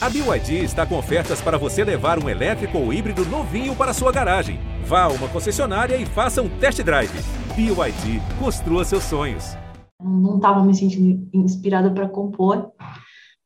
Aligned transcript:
A 0.00 0.08
BYD 0.08 0.62
está 0.62 0.86
com 0.86 0.96
ofertas 0.96 1.40
para 1.40 1.58
você 1.58 1.82
levar 1.82 2.22
um 2.22 2.28
elétrico 2.28 2.78
ou 2.78 2.92
híbrido 2.92 3.24
novinho 3.24 3.74
para 3.74 3.92
sua 3.92 4.12
garagem. 4.12 4.60
Vá 4.84 5.02
a 5.02 5.08
uma 5.08 5.26
concessionária 5.26 5.96
e 5.96 6.06
faça 6.06 6.40
um 6.40 6.48
test 6.60 6.80
drive. 6.84 7.10
BYD, 7.56 8.20
construa 8.38 8.84
seus 8.84 9.02
sonhos. 9.02 9.56
Não 10.00 10.36
estava 10.36 10.62
me 10.62 10.72
sentindo 10.72 11.28
inspirada 11.34 11.90
para 11.90 12.08
compor, 12.08 12.70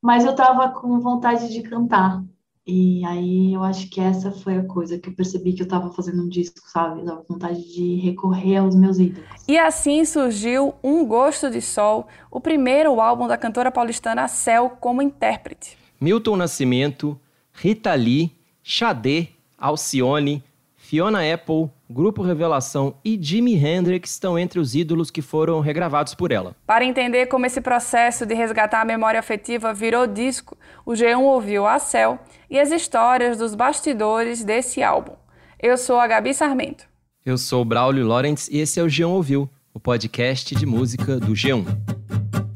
mas 0.03 0.27
eu 0.27 0.33
estava 0.33 0.69
com 0.69 1.01
vontade 1.01 1.51
de 1.51 1.63
cantar. 1.63 2.23
E 2.67 3.03
aí 3.07 3.55
eu 3.55 3.65
acho 3.65 3.89
que 3.89 3.99
essa 3.99 4.31
foi 4.31 4.59
a 4.59 4.65
coisa 4.67 4.99
que 4.99 5.09
eu 5.09 5.17
percebi 5.17 5.55
que 5.55 5.63
eu 5.63 5.67
estava 5.67 5.91
fazendo 5.91 6.23
um 6.23 6.29
disco, 6.29 6.61
sabe? 6.71 7.01
Eu 7.01 7.07
tava 7.07 7.25
com 7.25 7.33
vontade 7.33 7.63
de 7.75 7.97
recorrer 7.97 8.59
aos 8.59 8.77
meus 8.77 8.99
ídolos. 8.99 9.27
E 9.49 9.59
assim 9.59 10.05
surgiu 10.05 10.75
Um 10.85 11.07
Gosto 11.07 11.49
de 11.49 11.63
Sol, 11.63 12.07
o 12.31 12.43
primeiro 12.43 13.01
álbum 13.01 13.27
da 13.27 13.39
cantora 13.39 13.73
paulistana 13.73 14.29
Cel 14.29 14.77
como 14.79 15.01
intérprete. 15.01 15.81
Milton 16.03 16.35
Nascimento, 16.35 17.17
Rita 17.53 17.95
Lee, 17.95 18.33
Xadê, 18.61 19.29
Alcione, 19.57 20.43
Fiona 20.75 21.21
Apple, 21.33 21.71
Grupo 21.89 22.23
Revelação 22.23 22.97
e 23.05 23.17
Jimi 23.23 23.55
Hendrix 23.55 24.11
estão 24.11 24.37
entre 24.37 24.59
os 24.59 24.75
ídolos 24.75 25.13
que 25.13 25.23
foram 25.23 25.61
regravados 25.61 26.13
por 26.13 26.33
ela. 26.33 26.57
Para 26.67 26.85
entender 26.85 27.27
como 27.27 27.47
esse 27.47 27.61
processo 27.61 28.27
de 28.27 28.35
resgatar 28.35 28.81
a 28.81 28.85
memória 28.85 29.21
afetiva 29.21 29.73
virou 29.73 30.09
disco, 30.09 30.59
o 30.85 30.91
G1 30.91 31.21
ouviu 31.21 31.69
a 31.69 31.79
Cel 31.79 32.19
e 32.51 32.59
as 32.59 32.73
histórias 32.73 33.39
dos 33.39 33.55
bastidores 33.55 34.43
desse 34.43 34.83
álbum. 34.83 35.15
Eu 35.57 35.79
sou 35.79 36.01
a 36.01 36.07
Gabi 36.09 36.35
Sarmento. 36.35 36.85
Eu 37.25 37.39
sou 37.39 37.63
o 37.63 37.65
Braulio 37.65 38.05
Lawrence 38.05 38.53
e 38.53 38.59
esse 38.59 38.81
é 38.81 38.83
o 38.83 38.87
G1 38.87 39.09
Ouviu, 39.09 39.49
o 39.73 39.79
podcast 39.79 40.53
de 40.53 40.67
música 40.67 41.21
do 41.21 41.33
G1. 41.33 41.65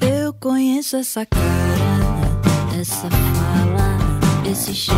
Eu 0.00 0.34
conheço 0.34 0.96
essa 0.96 1.24
cara, 1.24 1.65
essa 2.80 3.08
fala, 3.08 3.96
esse 4.50 4.74
cheiro, 4.74 4.96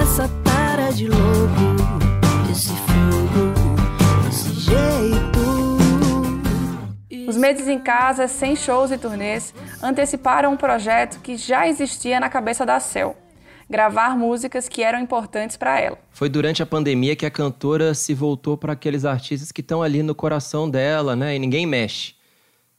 essa 0.00 0.26
tara 0.42 0.90
de 0.90 1.06
louco, 1.06 1.20
esse 2.50 2.70
fogo, 2.70 3.52
esse 4.28 4.54
jeito. 4.54 5.44
Os 7.28 7.36
meses 7.36 7.68
em 7.68 7.78
casa, 7.78 8.26
sem 8.26 8.56
shows 8.56 8.90
e 8.90 8.96
turnês, 8.96 9.52
anteciparam 9.82 10.52
um 10.52 10.56
projeto 10.56 11.20
que 11.20 11.36
já 11.36 11.68
existia 11.68 12.18
na 12.18 12.30
cabeça 12.30 12.64
da 12.64 12.80
Cel. 12.80 13.14
Gravar 13.68 14.16
músicas 14.16 14.68
que 14.68 14.82
eram 14.82 15.00
importantes 15.00 15.56
para 15.56 15.80
ela. 15.80 15.98
Foi 16.10 16.28
durante 16.28 16.62
a 16.62 16.66
pandemia 16.66 17.16
que 17.16 17.26
a 17.26 17.30
cantora 17.30 17.94
se 17.94 18.14
voltou 18.14 18.56
para 18.56 18.74
aqueles 18.74 19.04
artistas 19.04 19.50
que 19.50 19.62
estão 19.62 19.82
ali 19.82 20.02
no 20.02 20.14
coração 20.14 20.68
dela, 20.70 21.16
né? 21.16 21.34
E 21.34 21.38
ninguém 21.38 21.66
mexe. 21.66 22.14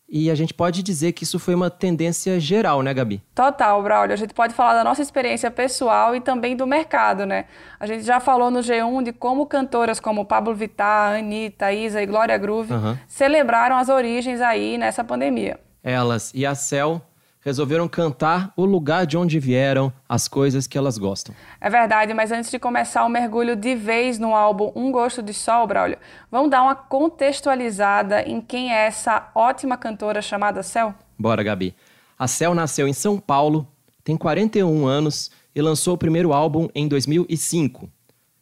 E 0.08 0.30
a 0.30 0.36
gente 0.36 0.53
pode 0.53 0.84
dizer 0.84 1.14
que 1.14 1.23
isso 1.23 1.39
foi 1.39 1.56
uma 1.56 1.70
tendência 1.70 2.39
geral, 2.39 2.84
né, 2.84 2.94
Gabi? 2.94 3.23
Total, 3.34 3.81
Braulio. 3.81 4.14
A 4.14 4.17
gente 4.17 4.36
pode 4.36 4.53
falar 4.53 4.75
da 4.75 4.84
nossa 4.84 5.02
experiência 5.02 5.50
pessoal 5.50 6.16
e 6.16 6.22
também 6.22 6.56
do 6.56 6.67
mercado, 6.67 7.25
né? 7.25 7.45
A 7.80 7.88
gente 7.88 8.03
já 8.03 8.20
falou 8.20 8.52
no 8.52 8.59
G1 8.59 9.03
de 9.03 9.11
como 9.11 9.48
cantoras 9.48 10.00
como 10.00 10.23
Pablo 10.23 10.53
Vittar, 10.53 11.17
Anitta, 11.17 11.73
Isa 11.73 12.02
e 12.02 12.06
Glória 12.06 12.38
Groove 12.38 12.72
Uhum. 12.72 12.98
celebraram 13.08 13.78
as 13.78 13.89
origens 13.89 14.42
aí 14.42 14.78
nessa 14.78 15.03
pandemia. 15.03 15.59
Elas 15.83 16.31
e 16.36 16.45
a 16.45 16.53
Cel 16.53 17.02
resolveram 17.45 17.88
cantar 17.88 18.51
o 18.57 18.65
lugar 18.65 19.05
de 19.05 19.15
onde 19.15 19.39
vieram, 19.39 19.93
as 20.09 20.27
coisas 20.27 20.65
que 20.65 20.75
elas 20.75 20.97
gostam. 20.97 21.35
É 21.61 21.69
verdade, 21.69 22.11
mas 22.11 22.31
antes 22.31 22.49
de 22.49 22.57
começar 22.57 23.05
o 23.05 23.09
mergulho 23.09 23.55
de 23.55 23.75
vez 23.75 24.17
no 24.17 24.33
álbum 24.33 24.71
Um 24.75 24.91
Gosto 24.91 25.21
de 25.21 25.31
Sol, 25.31 25.67
Braulio, 25.67 25.99
vamos 26.31 26.49
dar 26.49 26.63
uma 26.63 26.73
contextualizada 26.73 28.23
em 28.23 28.41
quem 28.41 28.73
é 28.73 28.87
essa 28.87 29.29
ótima 29.35 29.77
cantora 29.77 30.23
chamada 30.23 30.63
Cel? 30.63 30.95
Bora, 31.19 31.43
Gabi. 31.43 31.75
A 32.17 32.27
Cel 32.27 32.55
nasceu 32.55 32.87
em 32.87 32.93
São 32.93 33.19
Paulo, 33.19 33.67
tem 34.03 34.17
41 34.17 34.87
anos 34.87 35.30
e 35.53 35.61
lançou 35.61 35.93
o 35.93 35.97
primeiro 35.97 36.33
álbum 36.33 36.67
em 36.73 36.87
2005. 36.87 37.87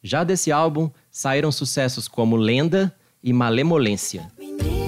Já 0.01 0.23
desse 0.23 0.49
álbum 0.49 0.89
saíram 1.11 1.51
sucessos 1.51 2.07
como 2.07 2.37
Lenda 2.37 2.95
e 3.21 3.33
Malemolência. 3.33 4.31
Menino 4.37 4.82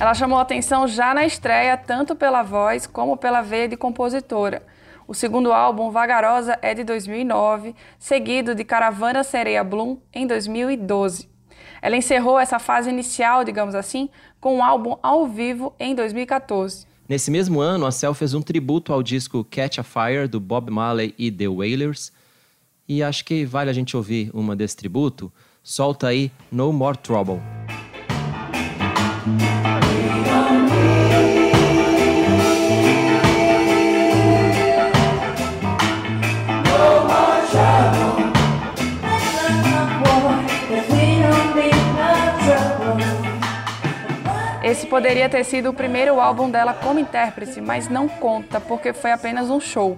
Ela 0.00 0.14
chamou 0.14 0.38
atenção 0.38 0.86
já 0.86 1.12
na 1.12 1.26
estreia, 1.26 1.76
tanto 1.76 2.14
pela 2.14 2.44
voz 2.44 2.86
como 2.86 3.16
pela 3.16 3.42
veia 3.42 3.66
de 3.66 3.76
compositora. 3.76 4.62
O 5.08 5.14
segundo 5.14 5.52
álbum, 5.52 5.90
Vagarosa, 5.90 6.56
é 6.62 6.72
de 6.72 6.84
2009, 6.84 7.74
seguido 7.98 8.54
de 8.54 8.62
Caravana 8.62 9.24
Sereia 9.24 9.64
Bloom, 9.64 9.96
em 10.14 10.24
2012. 10.24 11.28
Ela 11.82 11.96
encerrou 11.96 12.38
essa 12.38 12.60
fase 12.60 12.88
inicial, 12.88 13.42
digamos 13.42 13.74
assim, 13.74 14.08
com 14.40 14.58
um 14.58 14.62
álbum 14.62 14.96
ao 15.02 15.26
vivo 15.26 15.74
em 15.80 15.96
2014. 15.96 16.86
Nesse 17.08 17.30
mesmo 17.30 17.58
ano, 17.58 17.84
a 17.84 17.90
Cel 17.90 18.14
fez 18.14 18.34
um 18.34 18.42
tributo 18.42 18.92
ao 18.92 19.02
disco 19.02 19.44
Catch 19.50 19.78
a 19.78 19.82
Fire, 19.82 20.28
do 20.28 20.38
Bob 20.38 20.70
Marley 20.70 21.12
e 21.18 21.32
The 21.32 21.48
Wailers. 21.48 22.12
E 22.88 23.02
acho 23.02 23.24
que 23.24 23.44
vale 23.44 23.68
a 23.68 23.72
gente 23.72 23.96
ouvir 23.96 24.30
uma 24.32 24.54
desse 24.54 24.76
tributo. 24.76 25.32
Solta 25.60 26.06
aí 26.06 26.30
No 26.52 26.72
More 26.72 26.96
Trouble. 26.96 27.40
Poderia 44.98 45.28
ter 45.28 45.44
sido 45.44 45.70
o 45.70 45.72
primeiro 45.72 46.18
álbum 46.18 46.50
dela 46.50 46.74
como 46.74 46.98
intérprete, 46.98 47.60
mas 47.60 47.88
não 47.88 48.08
conta 48.08 48.60
porque 48.60 48.92
foi 48.92 49.12
apenas 49.12 49.48
um 49.48 49.60
show. 49.60 49.96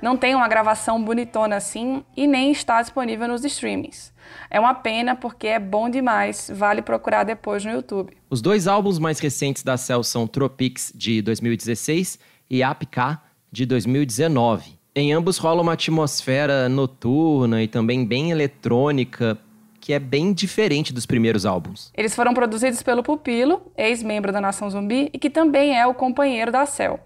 Não 0.00 0.16
tem 0.16 0.36
uma 0.36 0.46
gravação 0.46 1.02
bonitona 1.02 1.56
assim 1.56 2.04
e 2.16 2.28
nem 2.28 2.52
está 2.52 2.80
disponível 2.80 3.26
nos 3.26 3.44
streamings. 3.44 4.12
É 4.48 4.60
uma 4.60 4.72
pena 4.72 5.16
porque 5.16 5.48
é 5.48 5.58
bom 5.58 5.90
demais, 5.90 6.48
vale 6.54 6.80
procurar 6.80 7.24
depois 7.24 7.64
no 7.64 7.72
YouTube. 7.72 8.16
Os 8.30 8.40
dois 8.40 8.68
álbuns 8.68 9.00
mais 9.00 9.18
recentes 9.18 9.64
da 9.64 9.76
Cell 9.76 10.04
são 10.04 10.28
Tropics, 10.28 10.92
de 10.94 11.20
2016, 11.22 12.16
e 12.48 12.62
APK, 12.62 13.18
de 13.50 13.66
2019. 13.66 14.78
Em 14.94 15.12
ambos 15.12 15.38
rola 15.38 15.60
uma 15.60 15.72
atmosfera 15.72 16.68
noturna 16.68 17.64
e 17.64 17.66
também 17.66 18.06
bem 18.06 18.30
eletrônica, 18.30 19.36
que 19.86 19.92
é 19.92 20.00
bem 20.00 20.32
diferente 20.32 20.92
dos 20.92 21.06
primeiros 21.06 21.46
álbuns. 21.46 21.92
Eles 21.96 22.12
foram 22.12 22.34
produzidos 22.34 22.82
pelo 22.82 23.04
Pupilo, 23.04 23.70
ex-membro 23.76 24.32
da 24.32 24.40
Nação 24.40 24.68
Zumbi 24.68 25.08
e 25.12 25.16
que 25.16 25.30
também 25.30 25.78
é 25.78 25.86
o 25.86 25.94
companheiro 25.94 26.50
da 26.50 26.66
Cell. 26.66 26.98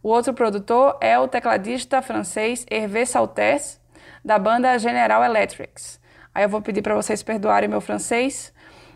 O 0.00 0.08
outro 0.10 0.32
produtor 0.32 0.96
é 1.00 1.18
o 1.18 1.26
tecladista 1.26 2.00
francês 2.00 2.64
Hervé 2.70 3.04
Saltès, 3.04 3.80
da 4.24 4.38
banda 4.38 4.78
General 4.78 5.24
Electrics. 5.24 5.98
Aí 6.32 6.44
eu 6.44 6.48
vou 6.48 6.62
pedir 6.62 6.80
para 6.80 6.94
vocês 6.94 7.24
perdoarem 7.24 7.68
meu 7.68 7.80
francês. 7.80 8.52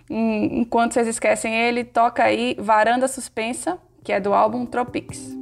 Enquanto 0.08 0.92
vocês 0.92 1.08
esquecem 1.08 1.52
ele, 1.52 1.82
toca 1.82 2.22
aí 2.22 2.56
Varanda 2.60 3.08
Suspensa, 3.08 3.76
que 4.04 4.12
é 4.12 4.20
do 4.20 4.32
álbum 4.32 4.64
Tropics. 4.64 5.34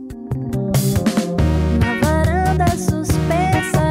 Na 1.78 2.00
varanda 2.00 2.67
suspensa 2.78 3.91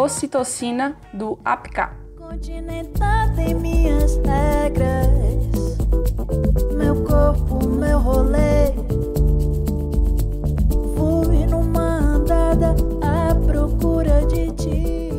Ocitocina, 0.00 0.96
do 1.12 1.38
APK. 1.44 1.90
continental 2.16 3.34
tem 3.36 3.54
minhas 3.54 4.16
regras, 4.16 5.76
meu 6.74 7.04
corpo, 7.04 7.68
meu 7.68 7.98
rolê. 7.98 8.72
Fui 10.96 11.44
numa 11.44 11.98
andada 11.98 12.74
à 13.02 13.34
procura 13.44 14.24
de 14.24 14.50
ti. 14.52 15.10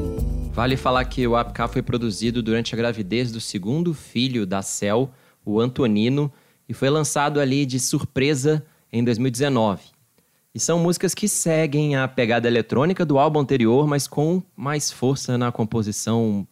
Vale 0.51 0.75
falar 0.75 1.06
que 1.06 1.28
o 1.28 1.36
APK 1.36 1.68
foi 1.68 1.83
produzido 1.83 2.42
durante 2.42 2.74
a 2.74 2.78
gravidez 2.78 3.31
do 3.31 3.39
segundo 3.39 3.94
filho 3.94 4.48
da 4.48 4.63
Cell, 4.63 5.12
o 5.45 5.60
Antonino, 5.60 6.33
e 6.68 6.74
foi 6.74 6.89
lançado 6.89 7.39
ali 7.39 7.68
de 7.68 7.80
surpresa 7.80 8.66
em 8.92 9.04
2019. 9.04 9.91
E 10.53 10.59
são 10.59 10.80
músicas 10.80 11.13
que 11.13 11.30
seguem 11.30 11.95
a 11.95 12.07
pegada 12.09 12.45
eletrônica 12.45 13.06
do 13.06 13.18
álbum 13.18 13.39
anterior, 13.39 13.88
mas 13.88 14.06
com 14.06 14.44
mais 14.53 14.92
força 14.92 15.38
na 15.38 15.50
composição 15.50 16.45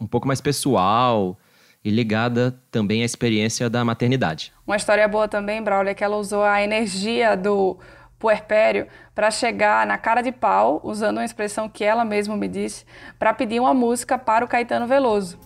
um 0.00 0.06
pouco 0.06 0.26
mais 0.26 0.40
pessoal 0.40 1.38
e 1.84 1.90
ligada 1.90 2.58
também 2.70 3.02
à 3.02 3.04
experiência 3.04 3.68
da 3.68 3.84
maternidade. 3.84 4.54
Uma 4.66 4.76
história 4.76 5.06
boa 5.06 5.28
também, 5.28 5.62
Braulio, 5.62 5.90
é 5.90 5.94
que 5.94 6.02
ela 6.02 6.16
usou 6.16 6.42
a 6.42 6.62
energia 6.62 7.36
do 7.36 7.76
puerpério 8.18 8.86
para 9.14 9.30
chegar 9.30 9.86
na 9.86 9.98
cara 9.98 10.22
de 10.22 10.32
pau, 10.32 10.80
usando 10.82 11.18
uma 11.18 11.24
expressão 11.24 11.68
que 11.68 11.84
ela 11.84 12.06
mesma 12.06 12.36
me 12.36 12.48
disse, 12.48 12.86
para 13.18 13.34
pedir 13.34 13.60
uma 13.60 13.74
música 13.74 14.16
para 14.16 14.44
o 14.44 14.48
Caetano 14.48 14.86
Veloso. 14.86 15.38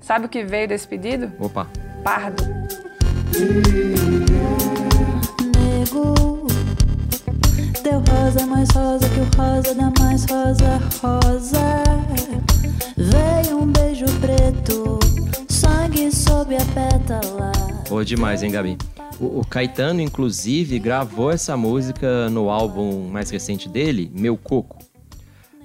Sabe 0.00 0.26
o 0.26 0.28
que 0.28 0.44
veio 0.44 0.68
desse 0.68 0.86
pedido? 0.86 1.32
Opa! 1.40 1.66
Pardo. 2.02 2.44
Nego, 5.56 6.33
teu 7.84 7.98
rosa 7.98 8.40
é 8.40 8.46
mais 8.46 8.70
rosa 8.70 9.06
que 9.10 9.20
o 9.20 9.28
rosa 9.36 9.74
da 9.74 9.92
mais 10.00 10.24
rosa 10.24 10.80
rosa. 11.02 11.84
Veio 12.96 13.58
um 13.58 13.66
beijo 13.66 14.06
preto, 14.20 14.98
sangue 15.50 16.10
sob 16.10 16.56
a 16.56 16.64
pétala. 16.72 17.52
Pô, 17.86 18.02
demais, 18.02 18.42
hein, 18.42 18.50
Gabi? 18.50 18.78
O, 19.20 19.40
o 19.40 19.46
Caetano, 19.46 20.00
inclusive, 20.00 20.78
gravou 20.78 21.30
essa 21.30 21.58
música 21.58 22.30
no 22.30 22.48
álbum 22.48 23.06
mais 23.10 23.28
recente 23.28 23.68
dele, 23.68 24.10
Meu 24.14 24.38
Coco. 24.38 24.78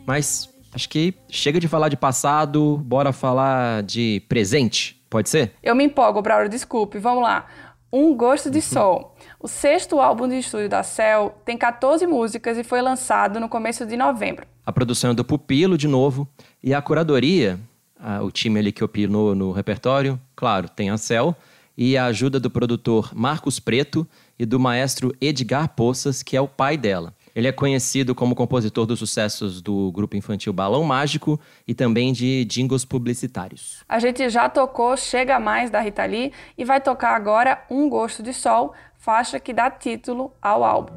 Mas 0.06 0.50
acho 0.74 0.90
que 0.90 1.14
chega 1.30 1.58
de 1.58 1.70
falar 1.70 1.88
de 1.88 1.96
passado, 1.96 2.78
bora 2.84 3.14
falar 3.14 3.82
de 3.84 4.22
presente, 4.28 5.02
pode 5.10 5.30
ser? 5.30 5.54
Eu 5.64 5.74
me 5.74 5.86
empolgo, 5.86 6.22
Braulio, 6.22 6.50
desculpe. 6.50 7.00
Vamos 7.00 7.24
lá. 7.24 7.46
Um 7.92 8.16
Gosto 8.16 8.52
de 8.52 8.62
Sol. 8.62 9.16
O 9.40 9.48
sexto 9.48 10.00
álbum 10.00 10.28
de 10.28 10.38
estúdio 10.38 10.70
da 10.70 10.84
Cell 10.84 11.34
tem 11.44 11.58
14 11.58 12.06
músicas 12.06 12.58
e 12.58 12.64
foi 12.64 12.82
lançado 12.82 13.40
no 13.40 13.50
começo 13.50 13.86
de 13.86 13.98
novembro. 13.98 14.46
A 14.66 14.72
produção 14.72 15.12
é 15.12 15.14
do 15.14 15.26
Pupilo, 15.26 15.78
de 15.78 15.88
novo, 15.88 16.28
e 16.64 16.74
a 16.74 16.82
curadoria, 16.82 17.60
a- 18.00 18.22
o 18.22 18.30
time 18.32 18.60
ali 18.60 18.72
que 18.72 18.84
opinou 18.84 19.34
no 19.34 19.52
repertório, 19.52 20.20
claro, 20.36 20.70
tem 20.70 20.92
a 20.92 20.98
Cel, 20.98 21.36
e 21.76 21.98
a 21.98 22.06
ajuda 22.06 22.40
do 22.40 22.50
produtor 22.52 23.12
Marcos 23.16 23.60
Preto 23.60 24.06
e 24.38 24.46
do 24.46 24.60
maestro 24.60 25.16
Edgar 25.20 25.70
Poças, 25.70 26.22
que 26.22 26.36
é 26.38 26.42
o 26.42 26.48
pai 26.48 26.78
dela. 26.78 27.14
Ele 27.40 27.48
é 27.48 27.54
conhecido 27.54 28.14
como 28.14 28.36
compositor 28.36 28.86
dos 28.86 29.00
sucessos 29.00 29.62
do 29.62 29.94
grupo 29.94 30.18
infantil 30.18 30.52
Balão 30.52 30.84
Mágico 30.84 31.40
e 31.66 31.74
também 31.74 32.12
de 32.12 32.44
jingles 32.44 32.84
publicitários. 32.84 33.82
A 33.88 33.98
gente 33.98 34.28
já 34.28 34.50
tocou 34.50 34.98
Chega 34.98 35.40
Mais 35.40 35.70
da 35.70 35.80
Rita 35.80 36.04
Lee 36.04 36.34
e 36.58 36.66
vai 36.66 36.82
tocar 36.82 37.16
agora 37.16 37.64
Um 37.72 37.88
Gosto 37.88 38.22
de 38.22 38.34
Sol, 38.34 38.74
faixa 38.98 39.40
que 39.40 39.54
dá 39.54 39.72
título 39.72 40.34
ao 40.42 40.66
álbum. 40.66 40.94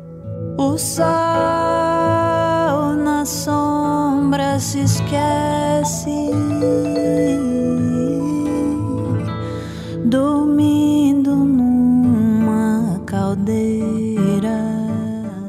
O 0.58 0.76
sol 0.76 1.04
na 2.96 3.24
sombra 3.24 4.58
se 4.58 4.80
esquece, 4.80 6.10
dormindo 10.04 11.36
numa 11.36 12.98
caldeira. 13.06 14.01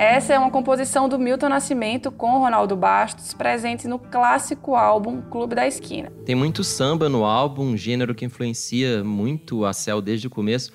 Essa 0.04 0.34
é 0.34 0.38
uma 0.38 0.52
composição 0.52 1.08
do 1.08 1.18
Milton 1.18 1.48
Nascimento 1.48 2.12
com 2.12 2.38
Ronaldo 2.38 2.76
Bastos, 2.76 3.34
presente 3.34 3.88
no 3.88 3.98
clássico 3.98 4.76
álbum 4.76 5.22
Clube 5.22 5.56
da 5.56 5.66
Esquina. 5.66 6.12
Tem 6.26 6.36
muito 6.36 6.62
samba 6.62 7.08
no 7.08 7.24
álbum, 7.24 7.68
um 7.68 7.78
gênero 7.78 8.14
que 8.14 8.26
influencia 8.26 9.02
muito 9.02 9.64
a 9.64 9.72
Cel 9.72 10.02
desde 10.02 10.28
o 10.28 10.30
começo. 10.30 10.74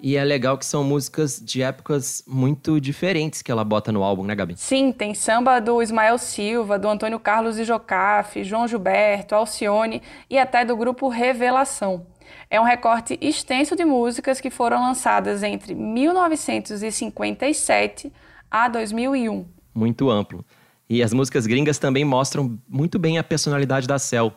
E 0.00 0.16
é 0.16 0.22
legal 0.22 0.56
que 0.56 0.64
são 0.64 0.84
músicas 0.84 1.42
de 1.44 1.60
épocas 1.60 2.22
muito 2.24 2.80
diferentes 2.80 3.42
que 3.42 3.50
ela 3.50 3.64
bota 3.64 3.90
no 3.90 4.04
álbum, 4.04 4.22
né, 4.22 4.36
Gabi? 4.36 4.54
Sim, 4.56 4.92
tem 4.92 5.12
samba 5.12 5.60
do 5.60 5.82
Ismael 5.82 6.16
Silva, 6.16 6.78
do 6.78 6.88
Antônio 6.88 7.18
Carlos 7.18 7.56
de 7.56 7.64
Jocafe, 7.64 8.44
João 8.44 8.68
Gilberto, 8.68 9.34
Alcione 9.34 10.00
e 10.30 10.38
até 10.38 10.64
do 10.64 10.76
grupo 10.76 11.08
Revelação. 11.08 12.06
É 12.48 12.60
um 12.60 12.64
recorte 12.64 13.18
extenso 13.20 13.74
de 13.74 13.84
músicas 13.84 14.40
que 14.40 14.50
foram 14.50 14.80
lançadas 14.80 15.42
entre 15.42 15.74
1957 15.74 18.12
a 18.50 18.68
2001. 18.68 19.46
Muito 19.74 20.10
amplo. 20.10 20.44
E 20.88 21.02
as 21.02 21.12
músicas 21.12 21.46
gringas 21.46 21.78
também 21.78 22.04
mostram 22.04 22.58
muito 22.68 22.98
bem 22.98 23.18
a 23.18 23.24
personalidade 23.24 23.86
da 23.86 23.98
Cell. 23.98 24.32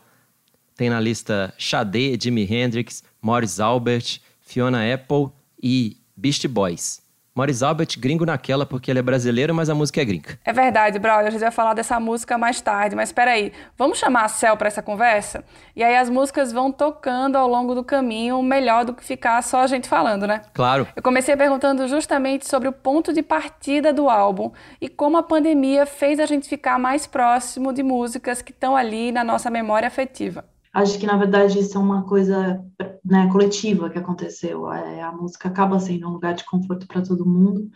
Tem 0.76 0.90
na 0.90 1.00
lista 1.00 1.54
Sade, 1.58 2.18
Jimi 2.22 2.44
Hendrix, 2.44 3.04
Morris 3.22 3.60
Albert, 3.60 4.20
Fiona 4.42 4.82
Apple 4.94 5.30
e 5.62 5.98
Beast 6.16 6.46
Boys. 6.48 7.02
Morris 7.34 7.64
Albert 7.64 7.98
gringo 7.98 8.26
naquela 8.26 8.66
porque 8.66 8.92
ele 8.92 9.00
é 9.00 9.02
brasileiro, 9.02 9.56
mas 9.56 9.70
a 9.70 9.76
música 9.76 10.02
é 10.02 10.06
gringa. 10.06 10.38
É 10.44 10.52
verdade, 10.52 11.00
Braulio, 11.00 11.30
a 11.30 11.32
gente 11.32 11.40
vai 11.40 11.50
falar 11.50 11.74
dessa 11.74 11.98
música 11.98 12.38
mais 12.38 12.60
tarde, 12.60 12.94
mas 12.94 13.14
peraí, 13.14 13.54
vamos 13.78 14.00
chamar 14.00 14.26
a 14.26 14.28
Cel 14.28 14.58
para 14.58 14.68
essa 14.68 14.82
conversa? 14.82 15.42
E 15.74 15.82
aí 15.82 15.96
as 15.96 16.10
músicas 16.10 16.52
vão 16.52 16.74
tocando 16.74 17.38
ao 17.38 17.48
longo 17.48 17.74
do 17.74 17.86
caminho, 17.86 18.44
melhor 18.44 18.84
do 18.84 18.94
que 18.94 19.02
ficar 19.02 19.42
só 19.44 19.62
a 19.62 19.68
gente 19.68 19.88
falando, 19.88 20.28
né? 20.28 20.42
Claro, 20.54 20.86
Eu 20.94 21.02
comecei 21.02 21.38
perguntando 21.38 21.88
justamente 21.88 22.46
sobre 22.46 22.68
o 22.68 22.74
ponto 22.74 23.14
de 23.14 23.24
partida 23.24 23.94
do 23.94 24.10
álbum 24.10 24.52
e 24.82 24.90
como 24.90 25.16
a 25.16 25.24
pandemia 25.24 25.86
fez 25.86 26.20
a 26.20 26.26
gente 26.26 26.50
ficar 26.50 26.78
mais 26.78 27.08
próximo 27.08 27.72
de 27.72 27.82
músicas 27.82 28.42
que 28.42 28.52
estão 28.52 28.76
ali 28.76 29.10
na 29.10 29.24
nossa 29.24 29.50
memória 29.50 29.88
afetiva. 29.88 30.51
Acho 30.74 30.98
que, 30.98 31.06
na 31.06 31.18
verdade, 31.18 31.60
isso 31.60 31.78
é 31.78 31.82
uma 31.82 32.04
coisa 32.08 32.64
né, 33.04 33.30
coletiva 33.32 33.90
que 33.90 33.98
aconteceu. 33.98 34.72
É, 34.72 35.02
a 35.02 35.12
música 35.12 35.50
acaba 35.50 35.80
sendo 35.80 36.08
um 36.08 36.14
lugar 36.14 36.34
de 36.34 36.46
conforto 36.46 36.88
para 36.88 37.02
todo 37.02 37.26
mundo. 37.26 37.70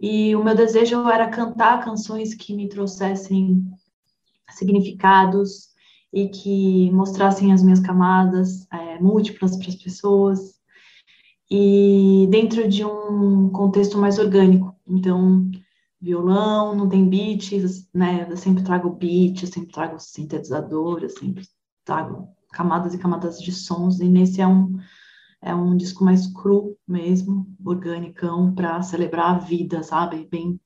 E 0.00 0.34
o 0.34 0.42
meu 0.42 0.54
desejo 0.54 1.08
era 1.08 1.28
cantar 1.28 1.84
canções 1.84 2.34
que 2.34 2.54
me 2.54 2.68
trouxessem 2.68 3.64
significados 4.50 5.68
e 6.12 6.28
que 6.28 6.90
mostrassem 6.92 7.52
as 7.52 7.62
minhas 7.62 7.80
camadas 7.80 8.66
é, 8.72 8.98
múltiplas 8.98 9.56
para 9.56 9.68
as 9.68 9.76
pessoas 9.76 10.56
e 11.50 12.26
dentro 12.30 12.68
de 12.68 12.84
um 12.84 13.50
contexto 13.50 13.98
mais 13.98 14.18
orgânico. 14.18 14.74
Então, 14.86 15.50
violão, 16.00 16.74
não 16.74 16.88
tem 16.88 17.08
beat, 17.08 17.52
né? 17.94 18.26
Eu 18.28 18.36
sempre 18.36 18.62
trago 18.62 18.90
beat, 18.90 19.42
eu 19.42 19.48
sempre 19.48 19.72
trago 19.72 19.98
sintetizador, 19.98 21.00
eu 21.02 21.10
sempre 21.10 21.44
trago 21.86 22.28
camadas 22.52 22.92
e 22.92 22.98
camadas 22.98 23.38
de 23.38 23.52
sons, 23.52 24.00
e 24.00 24.08
nesse 24.08 24.40
é 24.40 24.46
um, 24.46 24.76
é 25.42 25.54
um 25.54 25.76
disco 25.76 26.04
mais 26.04 26.26
cru 26.26 26.76
mesmo, 26.86 27.46
organicão, 27.64 28.54
para 28.54 28.82
celebrar 28.82 29.36
a 29.36 29.38
vida, 29.38 29.82
sabe? 29.82 30.28
Bem 30.30 30.60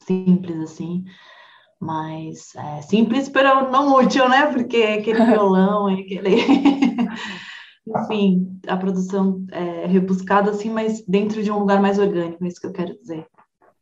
simples 0.00 0.60
assim, 0.60 1.04
mas 1.80 2.54
é, 2.54 2.82
simples, 2.82 3.28
pero 3.28 3.70
não 3.70 3.96
útil, 3.96 4.28
né? 4.28 4.46
Porque 4.52 4.76
aquele 4.76 5.24
violão, 5.26 5.86
aquele. 5.86 6.36
Enfim, 7.88 8.60
a 8.66 8.76
produção 8.76 9.46
é 9.50 9.86
rebuscada 9.86 10.50
assim, 10.50 10.68
mas 10.68 11.02
dentro 11.06 11.42
de 11.42 11.50
um 11.50 11.60
lugar 11.60 11.80
mais 11.80 11.98
orgânico, 11.98 12.44
é 12.44 12.48
isso 12.48 12.60
que 12.60 12.66
eu 12.66 12.72
quero 12.72 12.98
dizer. 12.98 13.26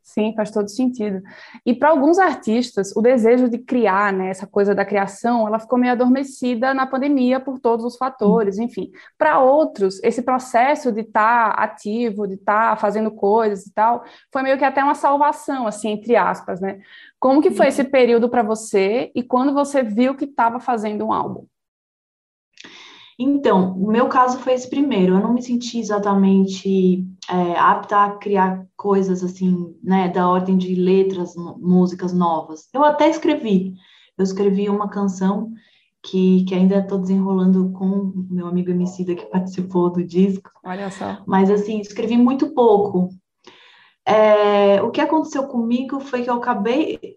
Sim, 0.06 0.32
faz 0.36 0.52
todo 0.52 0.68
sentido. 0.68 1.20
E 1.66 1.74
para 1.74 1.90
alguns 1.90 2.16
artistas, 2.16 2.94
o 2.94 3.02
desejo 3.02 3.50
de 3.50 3.58
criar, 3.58 4.12
né, 4.12 4.30
essa 4.30 4.46
coisa 4.46 4.72
da 4.72 4.84
criação, 4.84 5.48
ela 5.48 5.58
ficou 5.58 5.76
meio 5.76 5.92
adormecida 5.92 6.72
na 6.72 6.86
pandemia 6.86 7.40
por 7.40 7.58
todos 7.58 7.84
os 7.84 7.96
fatores, 7.96 8.56
enfim. 8.56 8.92
Para 9.18 9.40
outros, 9.40 10.00
esse 10.04 10.22
processo 10.22 10.92
de 10.92 11.00
estar 11.00 11.50
ativo, 11.58 12.24
de 12.28 12.34
estar 12.34 12.78
fazendo 12.78 13.10
coisas 13.10 13.66
e 13.66 13.74
tal, 13.74 14.04
foi 14.32 14.42
meio 14.42 14.56
que 14.56 14.64
até 14.64 14.82
uma 14.82 14.94
salvação, 14.94 15.66
assim, 15.66 15.88
entre 15.90 16.14
aspas, 16.14 16.60
né? 16.60 16.78
Como 17.18 17.42
que 17.42 17.50
foi 17.50 17.66
esse 17.66 17.82
período 17.82 18.28
para 18.28 18.44
você 18.44 19.10
e 19.12 19.24
quando 19.24 19.52
você 19.52 19.82
viu 19.82 20.14
que 20.14 20.24
estava 20.24 20.60
fazendo 20.60 21.04
um 21.04 21.12
álbum? 21.12 21.46
Então, 23.18 23.72
o 23.78 23.90
meu 23.90 24.08
caso 24.08 24.38
foi 24.38 24.52
esse 24.52 24.68
primeiro. 24.68 25.14
Eu 25.14 25.20
não 25.20 25.32
me 25.32 25.42
senti 25.42 25.78
exatamente 25.78 27.06
é, 27.30 27.58
apta 27.58 28.04
a 28.04 28.10
criar 28.10 28.66
coisas 28.76 29.24
assim, 29.24 29.74
né, 29.82 30.08
da 30.08 30.28
ordem 30.28 30.56
de 30.56 30.74
letras, 30.74 31.34
músicas 31.36 32.12
novas. 32.12 32.68
Eu 32.74 32.84
até 32.84 33.08
escrevi. 33.08 33.74
Eu 34.18 34.22
escrevi 34.22 34.68
uma 34.68 34.88
canção 34.88 35.52
que, 36.02 36.44
que 36.44 36.54
ainda 36.54 36.78
estou 36.78 36.98
desenrolando 36.98 37.70
com 37.72 38.12
meu 38.30 38.46
amigo 38.46 38.70
Emicida 38.70 39.14
que 39.14 39.26
participou 39.30 39.90
do 39.90 40.04
disco. 40.04 40.50
Olha 40.64 40.90
só. 40.90 41.22
Mas 41.26 41.50
assim, 41.50 41.80
escrevi 41.80 42.16
muito 42.16 42.52
pouco. 42.52 43.08
É, 44.04 44.80
o 44.82 44.90
que 44.90 45.00
aconteceu 45.00 45.48
comigo 45.48 46.00
foi 46.00 46.22
que 46.22 46.30
eu 46.30 46.34
acabei 46.34 47.16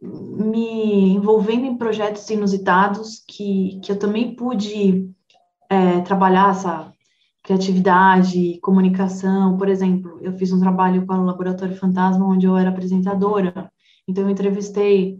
me 0.00 1.10
envolvendo 1.10 1.66
em 1.66 1.76
projetos 1.76 2.28
inusitados 2.30 3.22
que, 3.28 3.78
que 3.82 3.92
eu 3.92 3.98
também 3.98 4.34
pude 4.34 5.08
é, 5.72 6.02
trabalhar 6.02 6.50
essa 6.50 6.92
criatividade, 7.42 8.58
comunicação. 8.60 9.56
Por 9.56 9.68
exemplo, 9.68 10.18
eu 10.20 10.32
fiz 10.34 10.52
um 10.52 10.60
trabalho 10.60 11.06
com 11.06 11.14
o 11.14 11.24
Laboratório 11.24 11.76
Fantasma, 11.76 12.26
onde 12.26 12.46
eu 12.46 12.56
era 12.56 12.68
apresentadora. 12.68 13.72
Então, 14.06 14.24
eu 14.24 14.30
entrevistei 14.30 15.18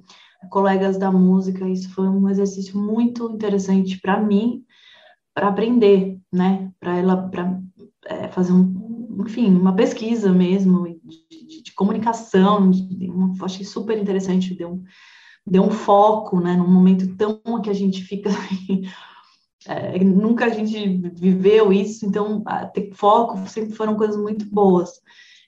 colegas 0.50 0.98
da 0.98 1.10
música. 1.10 1.66
Isso 1.66 1.88
foi 1.94 2.06
um 2.06 2.28
exercício 2.28 2.78
muito 2.78 3.30
interessante 3.30 3.98
para 3.98 4.20
mim, 4.20 4.62
para 5.34 5.48
aprender, 5.48 6.18
né? 6.30 6.70
Para 6.78 6.98
ela, 6.98 7.16
para 7.16 7.58
é, 8.04 8.28
fazer 8.28 8.52
um, 8.52 9.16
enfim, 9.26 9.56
uma 9.56 9.74
pesquisa 9.74 10.30
mesmo 10.32 10.84
de, 11.02 11.46
de, 11.46 11.62
de 11.62 11.74
comunicação. 11.74 12.70
De, 12.70 13.10
achei 13.42 13.64
super 13.64 13.96
interessante. 13.96 14.54
Deu 14.54 14.82
deu 15.44 15.64
um 15.64 15.70
foco, 15.70 16.40
né? 16.40 16.54
Num 16.54 16.68
momento 16.68 17.16
tão 17.16 17.40
que 17.62 17.70
a 17.70 17.74
gente 17.74 18.04
fica 18.04 18.30
é, 19.66 19.98
nunca 20.02 20.46
a 20.46 20.48
gente 20.48 20.98
viveu 21.14 21.72
isso, 21.72 22.04
então 22.06 22.42
ter 22.74 22.90
foco 22.92 23.48
sempre 23.48 23.74
foram 23.74 23.96
coisas 23.96 24.16
muito 24.16 24.44
boas. 24.46 24.90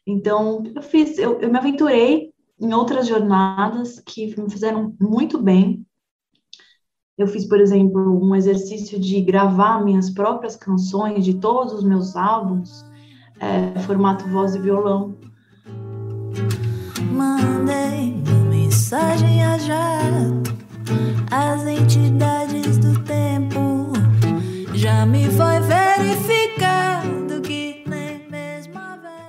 Então 0.06 0.62
eu 0.74 0.82
fiz, 0.82 1.18
eu, 1.18 1.40
eu 1.40 1.50
me 1.50 1.58
aventurei 1.58 2.32
em 2.60 2.72
outras 2.72 3.06
jornadas 3.06 4.00
que 4.00 4.38
me 4.40 4.50
fizeram 4.50 4.94
muito 5.00 5.40
bem. 5.42 5.84
Eu 7.16 7.26
fiz, 7.28 7.46
por 7.46 7.60
exemplo, 7.60 8.20
um 8.20 8.34
exercício 8.34 8.98
de 8.98 9.20
gravar 9.20 9.84
minhas 9.84 10.10
próprias 10.10 10.56
canções 10.56 11.24
de 11.24 11.34
todos 11.34 11.72
os 11.72 11.84
meus 11.84 12.16
álbuns 12.16 12.84
é, 13.40 13.78
formato 13.80 14.28
voz 14.28 14.54
e 14.54 14.58
violão. 14.58 15.14
Mandei 17.12 18.14
uma 18.26 18.50
mensagem 18.50 19.44
a 19.44 19.58
jato 19.58 20.54
as 21.30 21.66
entidades 21.66 22.43
já 25.04 25.06
me 25.06 25.30
foi 25.30 25.60
verificado 25.60 27.42
que 27.42 27.84
nem 27.86 28.26
mesmo 28.30 28.78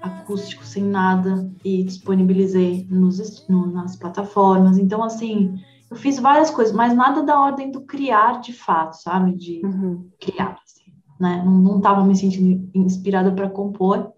acústico 0.01 0.63
sem 0.63 0.84
nada 0.84 1.51
e 1.65 1.84
disponibilizei 1.84 2.88
nos, 2.89 3.46
no, 3.50 3.67
nas 3.67 3.98
plataformas. 3.98 4.77
Então, 4.77 5.03
assim, 5.03 5.60
eu 5.91 5.98
fiz 5.98 6.17
várias 6.17 6.50
coisas, 6.50 6.74
mas 6.74 6.96
nada 6.96 7.22
da 7.24 7.38
ordem 7.38 7.72
do 7.72 7.82
criar 7.82 8.39
de 8.39 8.53
fato, 8.53 8.94
sabe? 8.94 9.36
De 9.36 9.65
uhum. 9.65 10.10
criar, 10.17 10.58
assim, 10.63 10.94
né? 11.20 11.44
Não 11.46 11.77
estava 11.77 12.05
me 12.05 12.15
sentindo 12.15 12.70
inspirada 12.74 13.34
para 13.34 13.50
compor, 13.50 14.13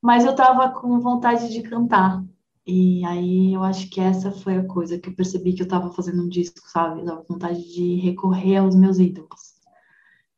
mas 0.00 0.24
eu 0.24 0.30
estava 0.30 0.68
com 0.68 1.00
vontade 1.00 1.52
de 1.52 1.62
cantar. 1.62 2.22
E 2.64 3.04
aí 3.04 3.52
eu 3.52 3.64
acho 3.64 3.90
que 3.90 4.00
essa 4.00 4.30
foi 4.30 4.58
a 4.58 4.64
coisa 4.64 4.96
que 4.96 5.08
eu 5.08 5.16
percebi 5.16 5.54
que 5.54 5.62
eu 5.62 5.66
estava 5.66 5.90
fazendo 5.90 6.22
um 6.22 6.28
disco, 6.28 6.60
sabe? 6.66 7.00
Eu 7.00 7.06
tava 7.06 7.24
com 7.24 7.34
vontade 7.34 7.60
de 7.74 7.96
recorrer 7.96 8.58
aos 8.58 8.76
meus 8.76 9.00
ídolos. 9.00 9.60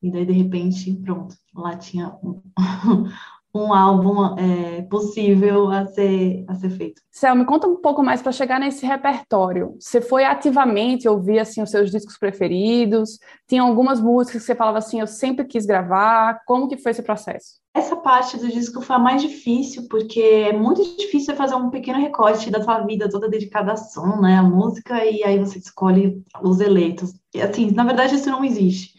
E 0.04 0.11
daí, 0.11 0.26
de 0.26 0.34
repente, 0.34 0.92
pronto, 1.02 1.34
lá 1.56 1.75
tinha 1.78 2.14
um, 2.23 2.42
um 3.54 3.73
álbum 3.73 4.37
é, 4.37 4.82
possível 4.82 5.70
a 5.70 5.87
ser, 5.87 6.44
a 6.46 6.54
ser 6.54 6.68
feito. 6.68 7.00
Céu, 7.11 7.34
me 7.34 7.46
conta 7.46 7.66
um 7.66 7.76
pouco 7.76 8.02
mais 8.02 8.20
para 8.20 8.30
chegar 8.30 8.61
nesse 8.61 8.84
repertório. 8.84 9.75
Você 9.80 10.02
foi 10.02 10.26
ativamente 10.26 11.08
ouvir 11.08 11.38
assim 11.38 11.62
os 11.62 11.70
seus 11.70 11.90
discos 11.90 12.18
preferidos? 12.18 13.18
Tinha 13.49 13.62
algumas 13.62 13.99
músicas 13.99 14.42
que 14.42 14.46
você 14.46 14.54
falava 14.54 14.76
assim, 14.76 15.00
eu 15.00 15.06
sempre 15.06 15.46
quis 15.46 15.64
gravar. 15.64 16.42
Como 16.44 16.68
que 16.68 16.76
foi 16.76 16.92
esse 16.92 17.02
processo? 17.02 17.54
Essa 17.73 17.96
parte 17.96 18.37
do 18.37 18.46
disco 18.49 18.82
foi 18.82 18.96
a 18.96 18.99
mais 18.99 19.23
difícil, 19.23 19.88
porque 19.88 20.20
é 20.20 20.52
muito 20.52 20.84
difícil 20.99 21.34
fazer 21.34 21.54
um 21.54 21.70
pequeno 21.70 21.99
recorte 21.99 22.50
da 22.50 22.62
sua 22.62 22.80
vida 22.80 23.08
toda 23.08 23.26
dedicada 23.26 23.73
a 23.73 23.76
som, 23.76 24.20
né, 24.20 24.37
a 24.37 24.42
música, 24.42 25.02
e 25.02 25.25
aí 25.25 25.38
você 25.38 25.58
escolhe 25.58 26.23
os 26.42 26.61
eleitos. 26.61 27.14
E, 27.34 27.40
assim, 27.40 27.70
na 27.70 27.84
verdade 27.84 28.16
isso 28.16 28.30
não 28.30 28.44
existe. 28.44 28.92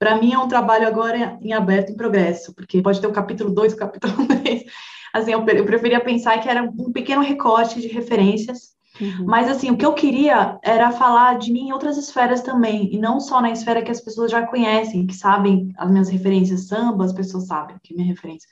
Para 0.00 0.16
mim 0.16 0.32
é 0.32 0.38
um 0.38 0.48
trabalho 0.48 0.88
agora 0.88 1.38
em 1.42 1.52
aberto, 1.52 1.92
em 1.92 1.94
progresso, 1.94 2.54
porque 2.54 2.80
pode 2.80 2.98
ter 3.02 3.06
o 3.06 3.12
capítulo 3.12 3.50
2, 3.50 3.74
o 3.74 3.76
capítulo 3.76 4.14
3. 4.26 4.64
Assim, 5.12 5.32
eu, 5.32 5.46
eu 5.46 5.64
preferia 5.66 6.00
pensar 6.00 6.40
que 6.40 6.48
era 6.48 6.62
um 6.62 6.90
pequeno 6.90 7.20
recorte 7.20 7.78
de 7.78 7.86
referências, 7.88 8.70
uhum. 8.98 9.26
mas 9.26 9.50
assim, 9.50 9.70
o 9.70 9.76
que 9.76 9.84
eu 9.84 9.92
queria 9.92 10.58
era 10.62 10.90
falar 10.90 11.38
de 11.38 11.52
mim 11.52 11.68
em 11.68 11.72
outras 11.72 11.98
esferas 11.98 12.40
também, 12.40 12.88
e 12.90 12.98
não 12.98 13.20
só 13.20 13.42
na 13.42 13.50
esfera 13.50 13.82
que 13.82 13.90
as 13.90 14.00
pessoas 14.00 14.30
já 14.30 14.46
conhecem, 14.46 15.06
que 15.06 15.14
sabem 15.14 15.70
as 15.76 15.90
minhas 15.90 16.08
referências, 16.08 16.66
samba, 16.66 17.04
as 17.04 17.12
pessoas 17.12 17.46
sabem 17.46 17.76
que 17.82 17.92
é 17.92 17.96
minha 17.96 18.08
referência. 18.08 18.48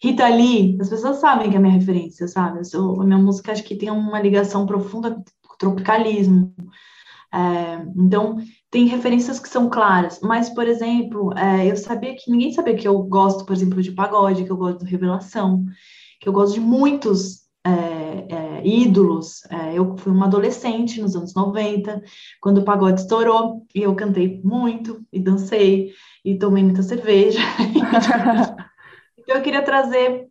Rita 0.00 0.28
Lee, 0.28 0.78
as 0.80 0.88
pessoas 0.88 1.16
sabem 1.16 1.50
que 1.50 1.56
é 1.56 1.58
minha 1.58 1.72
referência, 1.72 2.28
sabe? 2.28 2.60
Eu 2.72 3.02
a 3.02 3.04
minha 3.04 3.18
música 3.18 3.50
acho 3.50 3.64
que 3.64 3.74
tem 3.74 3.90
uma 3.90 4.20
ligação 4.20 4.64
profunda 4.64 5.10
com 5.42 5.54
o 5.54 5.58
tropicalismo. 5.58 6.54
É, 7.34 7.84
então, 7.96 8.38
tem 8.70 8.86
referências 8.86 9.40
que 9.40 9.48
são 9.48 9.68
claras, 9.68 10.20
mas, 10.22 10.48
por 10.50 10.68
exemplo, 10.68 11.36
é, 11.36 11.68
eu 11.68 11.76
sabia 11.76 12.14
que 12.14 12.30
ninguém 12.30 12.52
sabia 12.52 12.76
que 12.76 12.86
eu 12.86 12.96
gosto, 13.02 13.44
por 13.44 13.52
exemplo, 13.52 13.82
de 13.82 13.90
pagode, 13.90 14.44
que 14.44 14.52
eu 14.52 14.56
gosto 14.56 14.84
de 14.84 14.90
revelação, 14.90 15.64
que 16.20 16.28
eu 16.28 16.32
gosto 16.32 16.54
de 16.54 16.60
muitos 16.60 17.40
é, 17.66 17.70
é, 17.72 18.66
ídolos. 18.66 19.44
É, 19.50 19.76
eu 19.76 19.96
fui 19.96 20.12
uma 20.12 20.26
adolescente 20.26 21.00
nos 21.00 21.16
anos 21.16 21.34
90, 21.34 22.00
quando 22.40 22.58
o 22.58 22.64
pagode 22.64 23.00
estourou, 23.00 23.66
e 23.74 23.82
eu 23.82 23.96
cantei 23.96 24.40
muito, 24.44 25.04
e 25.12 25.18
dancei, 25.18 25.92
e 26.24 26.38
tomei 26.38 26.62
muita 26.62 26.84
cerveja. 26.84 27.40
então, 29.18 29.36
eu 29.36 29.42
queria 29.42 29.62
trazer 29.62 30.28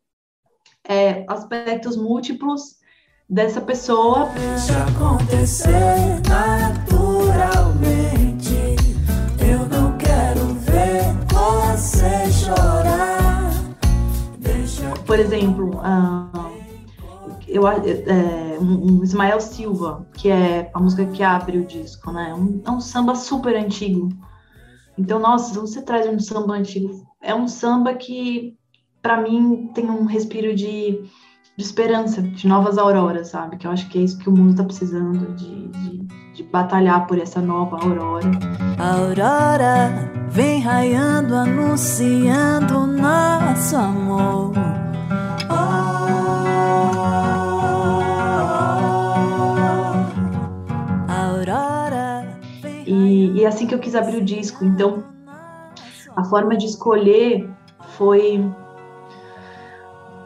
é, 0.87 1.25
aspectos 1.27 1.97
múltiplos 1.97 2.77
dessa 3.29 3.59
pessoa. 3.59 4.29
Deixa 4.35 4.85
acontecer 4.85 6.23
naturalmente. 6.29 6.52
Por 15.13 15.19
exemplo, 15.19 15.69
uh, 15.75 16.51
eu, 17.47 17.67
é, 17.67 18.57
um, 18.59 19.03
Ismael 19.03 19.39
Silva, 19.39 20.07
que 20.11 20.27
é 20.27 20.71
a 20.73 20.79
música 20.79 21.05
que 21.05 21.21
abre 21.21 21.59
o 21.59 21.65
disco, 21.65 22.11
né? 22.11 22.33
Um, 22.33 22.59
é 22.65 22.71
um 22.71 22.81
samba 22.81 23.13
super 23.13 23.55
antigo. 23.55 24.09
Então, 24.97 25.19
nossa, 25.19 25.53
você 25.61 25.83
traz 25.83 26.07
um 26.07 26.17
samba 26.19 26.55
antigo, 26.55 27.05
é 27.21 27.35
um 27.35 27.47
samba 27.47 27.93
que, 27.93 28.57
para 29.03 29.21
mim, 29.21 29.69
tem 29.75 29.87
um 29.87 30.05
respiro 30.05 30.55
de, 30.55 31.03
de, 31.03 31.63
esperança, 31.63 32.19
de 32.19 32.47
novas 32.47 32.79
auroras, 32.79 33.27
sabe? 33.27 33.57
Que 33.57 33.67
eu 33.67 33.71
acho 33.71 33.87
que 33.89 33.99
é 33.99 34.01
isso 34.01 34.17
que 34.17 34.29
o 34.29 34.31
mundo 34.35 34.53
está 34.53 34.63
precisando, 34.63 35.35
de, 35.35 35.67
de, 35.67 35.97
de 36.33 36.43
batalhar 36.45 37.05
por 37.05 37.19
essa 37.19 37.39
nova 37.39 37.77
aurora. 37.83 38.31
Aurora 38.79 40.11
vem 40.31 40.59
raiando, 40.59 41.35
anunciando 41.35 42.87
nosso 42.87 43.77
amor. 43.77 44.82
E, 53.43 53.45
é 53.45 53.49
assim 53.49 53.67
que 53.67 53.75
eu 53.75 53.79
quis 53.79 53.93
abrir 53.93 54.15
o 54.15 54.23
disco. 54.23 54.63
Então, 54.63 55.03
a 56.15 56.23
forma 56.23 56.55
de 56.55 56.65
escolher 56.65 57.49
foi. 57.97 58.39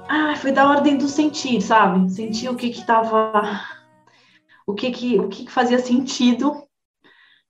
Ah, 0.08 0.36
foi 0.36 0.52
da 0.52 0.70
ordem 0.70 0.98
do 0.98 1.08
sentir, 1.08 1.60
sabe? 1.62 2.12
Sentir 2.12 2.48
o 2.48 2.56
que 2.56 2.70
que 2.70 2.86
tava. 2.86 3.60
O 4.68 4.76
que 4.76 4.92
que, 4.92 5.20
o 5.20 5.28
que, 5.30 5.46
que 5.46 5.52
fazia 5.52 5.80
sentido. 5.80 6.64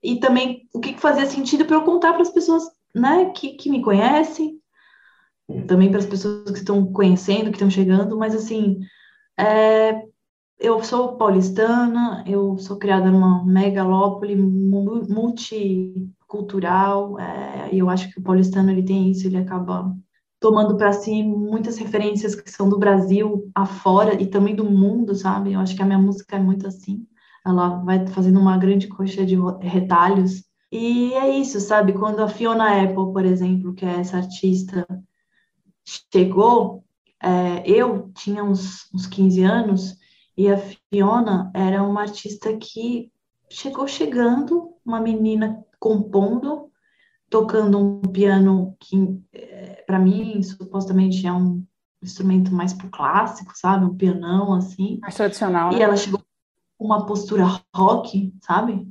E 0.02 0.22
também 0.22 0.70
o 0.74 0.80
que, 0.80 0.94
que 0.94 1.02
fazia 1.02 1.26
sentido 1.26 1.66
para 1.66 1.76
eu 1.76 1.84
contar 1.84 2.14
para 2.14 2.22
as 2.22 2.30
pessoas 2.30 2.64
né, 2.96 3.32
que, 3.36 3.56
que 3.56 3.70
me 3.70 3.82
conhecem, 3.82 4.62
também 5.68 5.90
para 5.90 6.00
as 6.00 6.06
pessoas 6.06 6.50
que 6.50 6.60
estão 6.60 6.86
conhecendo, 6.94 7.50
que 7.50 7.58
estão 7.58 7.70
chegando, 7.70 8.18
mas 8.18 8.34
assim, 8.34 8.80
é, 9.38 10.02
eu 10.60 10.84
sou 10.84 11.16
paulistana, 11.18 12.24
eu 12.28 12.58
sou 12.58 12.78
criada 12.78 13.12
numa 13.12 13.44
megalópole 13.46 14.36
multicultural, 14.36 17.20
é, 17.20 17.70
e 17.74 17.80
eu 17.80 17.90
acho 17.90 18.12
que 18.12 18.20
o 18.20 18.24
paulistano 18.24 18.72
ele 18.72 18.84
tem 18.84 19.12
isso, 19.12 19.28
ele 19.28 19.38
acaba 19.38 19.96
tomando 20.40 20.78
para 20.78 20.94
si 20.94 21.24
muitas 21.24 21.78
referências 21.78 22.36
que 22.36 22.50
são 22.50 22.70
do 22.70 22.80
Brasil 22.80 23.50
afora 23.54 24.22
e 24.22 24.28
também 24.28 24.56
do 24.56 24.66
mundo, 24.66 25.16
sabe? 25.16 25.54
Eu 25.54 25.60
acho 25.60 25.76
que 25.76 25.82
a 25.82 25.86
minha 25.86 26.00
música 26.00 26.36
é 26.36 26.40
muito 26.40 26.68
assim, 26.68 27.06
ela 27.46 27.78
vai 27.84 28.06
fazendo 28.08 28.40
uma 28.40 28.58
grande 28.58 28.88
coxa 28.88 29.26
de 29.26 29.36
retalhos. 29.62 30.44
E 30.72 31.14
é 31.14 31.30
isso, 31.40 31.60
sabe? 31.60 31.94
Quando 31.94 32.22
a 32.22 32.28
Fiona 32.28 32.84
Apple, 32.84 33.14
por 33.14 33.26
exemplo, 33.26 33.74
que 33.74 33.86
é 33.86 34.00
essa 34.00 34.18
artista, 34.18 34.86
chegou, 36.14 36.84
é, 37.24 37.64
eu 37.66 38.12
tinha 38.14 38.44
uns, 38.44 38.90
uns 38.94 39.08
15 39.08 39.44
anos, 39.44 39.96
e 40.38 40.48
a 40.50 40.58
Fiona 40.90 41.52
era 41.54 41.82
uma 41.82 42.02
artista 42.02 42.56
que 42.56 43.12
chegou 43.50 43.88
chegando, 43.88 44.74
uma 44.86 45.02
menina 45.02 45.66
compondo, 45.80 46.72
tocando 47.30 47.80
um 47.80 48.02
piano 48.02 48.76
que, 48.80 49.20
é, 49.34 49.84
para 49.88 49.98
mim, 49.98 50.42
supostamente 50.44 51.26
é 51.26 51.34
um 51.34 51.66
instrumento 52.04 52.54
mais 52.54 52.72
pro 52.72 52.90
clássico, 52.90 53.52
sabe? 53.56 53.86
Um 53.86 53.96
pianão, 53.96 54.54
assim. 54.54 55.00
Mais 55.02 55.16
tradicional. 55.16 55.72
E 55.72 55.78
né? 55.78 55.82
ela 55.82 55.98
chegou 55.98 56.22
com 56.78 56.86
uma 56.86 57.06
postura 57.06 57.46
rock, 57.76 58.32
sabe? 58.42 58.88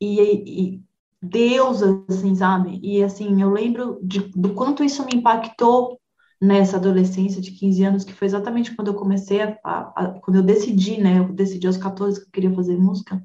E, 0.00 0.20
e 0.20 0.82
deusa, 1.20 2.02
assim, 2.08 2.34
sabe? 2.34 2.80
E, 2.82 3.02
assim, 3.02 3.42
eu 3.42 3.50
lembro 3.50 4.00
de, 4.02 4.20
do 4.34 4.54
quanto 4.54 4.82
isso 4.82 5.04
me 5.04 5.16
impactou 5.16 6.00
nessa 6.42 6.76
adolescência 6.76 7.40
de 7.40 7.52
15 7.52 7.84
anos, 7.84 8.04
que 8.04 8.12
foi 8.12 8.26
exatamente 8.26 8.74
quando 8.74 8.88
eu 8.88 8.94
comecei 8.94 9.40
a, 9.40 9.56
a, 9.62 9.78
a, 9.94 10.08
quando 10.20 10.38
eu 10.38 10.42
decidi, 10.42 11.00
né, 11.00 11.20
eu 11.20 11.32
decidi 11.32 11.68
aos 11.68 11.76
14 11.76 12.20
que 12.20 12.26
eu 12.26 12.32
queria 12.32 12.52
fazer 12.52 12.76
música, 12.76 13.22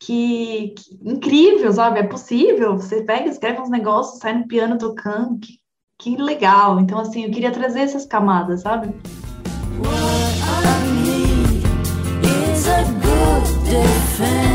que, 0.00 0.74
que, 0.76 0.98
incrível, 1.08 1.72
sabe, 1.72 2.00
é 2.00 2.02
possível, 2.02 2.76
você 2.76 3.04
pega, 3.04 3.30
escreve 3.30 3.60
uns 3.60 3.70
negócios, 3.70 4.18
sai 4.18 4.36
no 4.36 4.48
piano 4.48 4.76
tocando, 4.76 5.38
que, 5.38 5.60
que 5.96 6.16
legal, 6.16 6.80
então 6.80 6.98
assim, 6.98 7.26
eu 7.26 7.30
queria 7.30 7.52
trazer 7.52 7.82
essas 7.82 8.04
camadas, 8.04 8.62
sabe? 8.62 8.88
What 9.78 10.34
I 10.52 10.90
need 11.04 11.62
is 12.24 12.66
a 12.66 12.82
good 12.82 13.70
defense. 13.70 14.53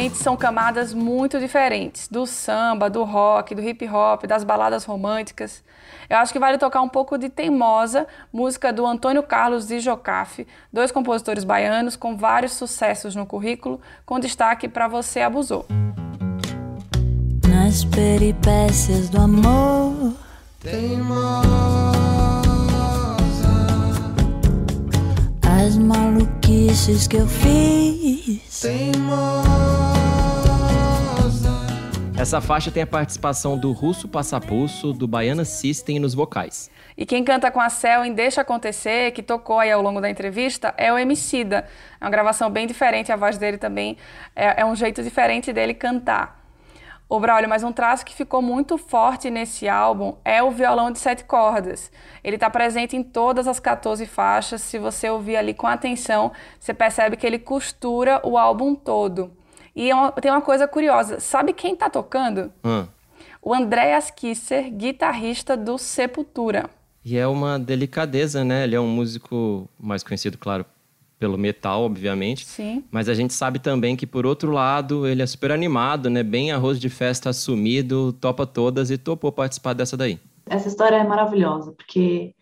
Realmente 0.00 0.16
são 0.16 0.36
camadas 0.36 0.94
muito 0.94 1.38
diferentes, 1.38 2.08
do 2.08 2.26
samba, 2.26 2.88
do 2.88 3.04
rock, 3.04 3.54
do 3.54 3.60
hip 3.60 3.86
hop, 3.86 4.24
das 4.24 4.42
baladas 4.42 4.84
românticas. 4.84 5.62
Eu 6.08 6.16
acho 6.16 6.32
que 6.32 6.38
vale 6.38 6.56
tocar 6.56 6.80
um 6.80 6.88
pouco 6.88 7.18
de 7.18 7.28
Teimosa, 7.28 8.06
música 8.32 8.72
do 8.72 8.86
Antônio 8.86 9.22
Carlos 9.22 9.70
e 9.70 9.78
Jocafe, 9.78 10.46
dois 10.72 10.90
compositores 10.90 11.44
baianos 11.44 11.96
com 11.96 12.16
vários 12.16 12.52
sucessos 12.52 13.14
no 13.14 13.26
currículo, 13.26 13.80
com 14.06 14.18
destaque 14.18 14.68
para 14.68 14.88
Você 14.88 15.20
Abusou. 15.20 15.66
Nas 17.46 17.84
peripécias 17.84 19.10
do 19.10 19.20
amor. 19.20 20.14
Teimosa. 20.60 21.50
As 25.42 25.76
maluquices 25.76 27.06
que 27.06 27.16
eu 27.16 27.26
fiz. 27.26 27.80
Essa 32.20 32.38
faixa 32.38 32.70
tem 32.70 32.82
a 32.82 32.86
participação 32.86 33.56
do 33.56 33.72
Russo 33.72 34.06
Passapulso, 34.06 34.92
do 34.92 35.08
Baiana 35.08 35.42
System 35.42 35.98
nos 35.98 36.12
vocais. 36.12 36.70
E 36.94 37.06
quem 37.06 37.24
canta 37.24 37.50
com 37.50 37.58
a 37.58 37.70
Cel 37.70 38.04
em 38.04 38.12
Deixa 38.12 38.42
Acontecer, 38.42 39.12
que 39.12 39.22
tocou 39.22 39.58
aí 39.58 39.72
ao 39.72 39.80
longo 39.80 40.02
da 40.02 40.10
entrevista, 40.10 40.74
é 40.76 40.92
o 40.92 40.98
Emicida. 40.98 41.66
É 41.98 42.04
uma 42.04 42.10
gravação 42.10 42.50
bem 42.50 42.66
diferente, 42.66 43.10
a 43.10 43.16
voz 43.16 43.38
dele 43.38 43.56
também 43.56 43.96
é, 44.36 44.60
é 44.60 44.66
um 44.66 44.76
jeito 44.76 45.02
diferente 45.02 45.50
dele 45.50 45.72
cantar. 45.72 46.44
O 47.08 47.18
Braulio, 47.18 47.48
mas 47.48 47.62
um 47.62 47.72
traço 47.72 48.04
que 48.04 48.14
ficou 48.14 48.42
muito 48.42 48.76
forte 48.76 49.30
nesse 49.30 49.66
álbum 49.66 50.14
é 50.22 50.42
o 50.42 50.50
violão 50.50 50.90
de 50.90 50.98
sete 50.98 51.24
cordas. 51.24 51.90
Ele 52.22 52.36
está 52.36 52.50
presente 52.50 52.94
em 52.94 53.02
todas 53.02 53.48
as 53.48 53.58
14 53.58 54.04
faixas. 54.04 54.60
Se 54.60 54.78
você 54.78 55.08
ouvir 55.08 55.38
ali 55.38 55.54
com 55.54 55.66
atenção, 55.66 56.32
você 56.58 56.74
percebe 56.74 57.16
que 57.16 57.26
ele 57.26 57.38
costura 57.38 58.20
o 58.22 58.36
álbum 58.36 58.74
todo. 58.74 59.39
E 59.74 59.90
é 59.90 59.94
uma, 59.94 60.12
tem 60.12 60.30
uma 60.30 60.40
coisa 60.40 60.66
curiosa: 60.66 61.20
sabe 61.20 61.52
quem 61.52 61.74
está 61.74 61.88
tocando? 61.88 62.52
Hum. 62.64 62.86
O 63.42 63.54
Andreas 63.54 64.10
Kisser, 64.10 64.70
guitarrista 64.70 65.56
do 65.56 65.78
Sepultura. 65.78 66.68
E 67.02 67.16
é 67.16 67.26
uma 67.26 67.58
delicadeza, 67.58 68.44
né? 68.44 68.64
Ele 68.64 68.76
é 68.76 68.80
um 68.80 68.88
músico 68.88 69.68
mais 69.78 70.02
conhecido, 70.02 70.36
claro, 70.36 70.66
pelo 71.18 71.38
metal, 71.38 71.82
obviamente. 71.82 72.44
Sim. 72.44 72.84
Mas 72.90 73.08
a 73.08 73.14
gente 73.14 73.32
sabe 73.32 73.58
também 73.58 73.96
que, 73.96 74.06
por 74.06 74.26
outro 74.26 74.50
lado, 74.50 75.06
ele 75.06 75.22
é 75.22 75.26
super 75.26 75.52
animado, 75.52 76.10
né? 76.10 76.22
Bem 76.22 76.52
arroz 76.52 76.78
de 76.78 76.90
festa 76.90 77.30
assumido, 77.30 78.12
topa 78.14 78.46
todas 78.46 78.90
e 78.90 78.98
topou 78.98 79.32
participar 79.32 79.72
dessa 79.72 79.96
daí. 79.96 80.18
Essa 80.46 80.68
história 80.68 80.96
é 80.96 81.04
maravilhosa, 81.04 81.72
porque, 81.72 82.34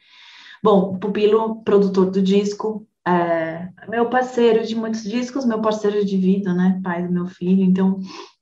bom, 0.62 0.94
o 0.94 0.98
Pupilo, 0.98 1.62
produtor 1.62 2.10
do 2.10 2.22
disco, 2.22 2.87
é 3.08 3.88
meu 3.88 4.08
parceiro 4.10 4.66
de 4.66 4.74
muitos 4.74 5.02
discos, 5.02 5.44
meu 5.44 5.60
parceiro 5.60 6.04
de 6.04 6.16
vida, 6.16 6.52
né? 6.54 6.80
Pai 6.82 7.06
do 7.06 7.12
meu 7.12 7.26
filho, 7.26 7.62
então 7.62 7.98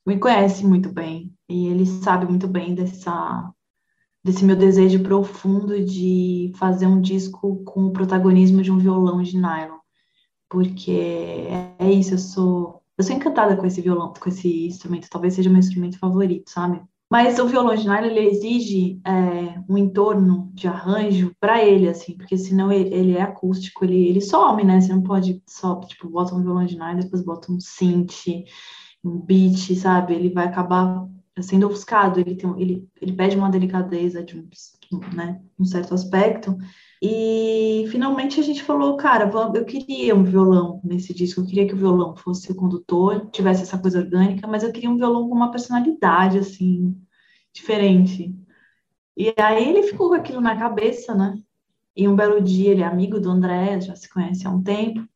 me 0.07 0.19
conhece 0.19 0.67
muito 0.67 0.93
bem 0.93 1.33
e 1.49 1.69
ele 1.69 1.87
sabe 1.87 2.27
muito 2.27 2.49
bem 2.49 2.75
dessa 2.75 3.53
desse 4.25 4.45
meu 4.45 4.57
desejo 4.57 5.03
profundo 5.05 5.85
de 5.85 6.51
fazer 6.57 6.87
um 6.89 7.01
disco 7.01 7.63
com 7.65 7.87
o 7.87 7.93
protagonismo 7.93 8.61
de 8.61 8.73
um 8.73 8.79
violão 8.79 9.23
de 9.23 9.37
nylon, 9.37 9.79
porque 10.49 11.47
é 11.79 11.91
isso, 11.93 12.15
eu 12.15 12.19
sou 12.19 12.83
eu 12.99 13.05
sou 13.05 13.15
encantada 13.15 13.57
com 13.57 13.67
esse 13.67 13.81
violão, 13.81 14.13
com 14.13 14.29
esse 14.29 14.67
instrumento, 14.67 15.09
talvez 15.11 15.35
seja 15.35 15.51
meu 15.51 15.59
instrumento 15.59 15.99
favorito, 15.99 16.51
sabe? 16.51 16.83
Mas 17.11 17.39
o 17.39 17.47
violão 17.47 17.77
ele 18.09 18.19
exige 18.21 19.01
é, 19.07 19.63
um 19.69 19.79
entorno 19.79 20.51
de 20.53 20.67
arranjo 20.67 21.33
para 21.39 21.65
ele, 21.65 21.89
assim, 21.89 22.17
porque 22.17 22.37
senão 22.37 22.73
ele, 22.73 22.93
ele, 22.93 23.17
é 23.17 23.23
acústico, 23.23 23.85
ele, 23.85 24.09
ele 24.09 24.21
some, 24.21 24.65
né? 24.65 24.81
Você 24.81 24.93
não 24.93 25.03
pode 25.03 25.41
só, 25.47 25.79
tipo, 25.81 26.09
bota 26.09 26.35
um 26.35 26.43
violão 26.43 26.67
depois 27.05 27.23
bota 27.23 27.53
um 27.53 27.61
synth, 27.61 28.27
um 29.05 29.21
beat, 29.21 29.77
sabe? 29.77 30.15
Ele 30.15 30.31
vai 30.31 30.47
acabar 30.47 31.07
sendo 31.43 31.67
ofuscado, 31.67 32.21
ele, 32.21 32.35
tem, 32.35 32.51
ele, 32.61 32.89
ele 33.01 33.13
pede 33.13 33.37
uma 33.37 33.51
delicadeza 33.51 34.23
de 34.23 34.39
um, 34.39 34.99
né, 35.15 35.41
um 35.59 35.65
certo 35.65 35.95
aspecto. 35.95 36.57
E 37.03 37.85
finalmente 37.91 38.41
a 38.41 38.43
gente 38.43 38.63
falou, 38.63 38.97
cara, 38.97 39.31
eu 39.55 39.65
queria 39.65 40.15
um 40.15 40.25
violão 40.25 40.81
nesse 40.83 41.13
disco, 41.13 41.41
eu 41.41 41.47
queria 41.47 41.67
que 41.67 41.75
o 41.75 41.79
violão 41.79 42.17
fosse 42.17 42.51
o 42.51 42.55
condutor, 42.55 43.29
tivesse 43.31 43.63
essa 43.63 43.79
coisa 43.79 43.99
orgânica, 43.99 44.47
mas 44.47 44.63
eu 44.63 44.73
queria 44.73 44.91
um 44.91 44.97
violão 44.97 45.29
com 45.29 45.35
uma 45.35 45.51
personalidade, 45.51 46.39
assim, 46.39 46.97
diferente. 47.53 48.35
E 49.17 49.33
aí 49.39 49.69
ele 49.69 49.83
ficou 49.83 50.09
com 50.09 50.15
aquilo 50.15 50.41
na 50.41 50.59
cabeça, 50.59 51.15
né? 51.15 51.39
E 51.95 52.07
um 52.09 52.17
belo 52.17 52.41
dia, 52.43 52.73
ele 52.73 52.83
é 52.83 52.87
amigo 52.87 53.19
do 53.21 53.31
André, 53.31 53.81
já 53.81 53.97
se 53.97 54.09
conhece 54.09 54.47
há 54.47 54.51
um 54.51 54.63
tempo, 54.63 55.07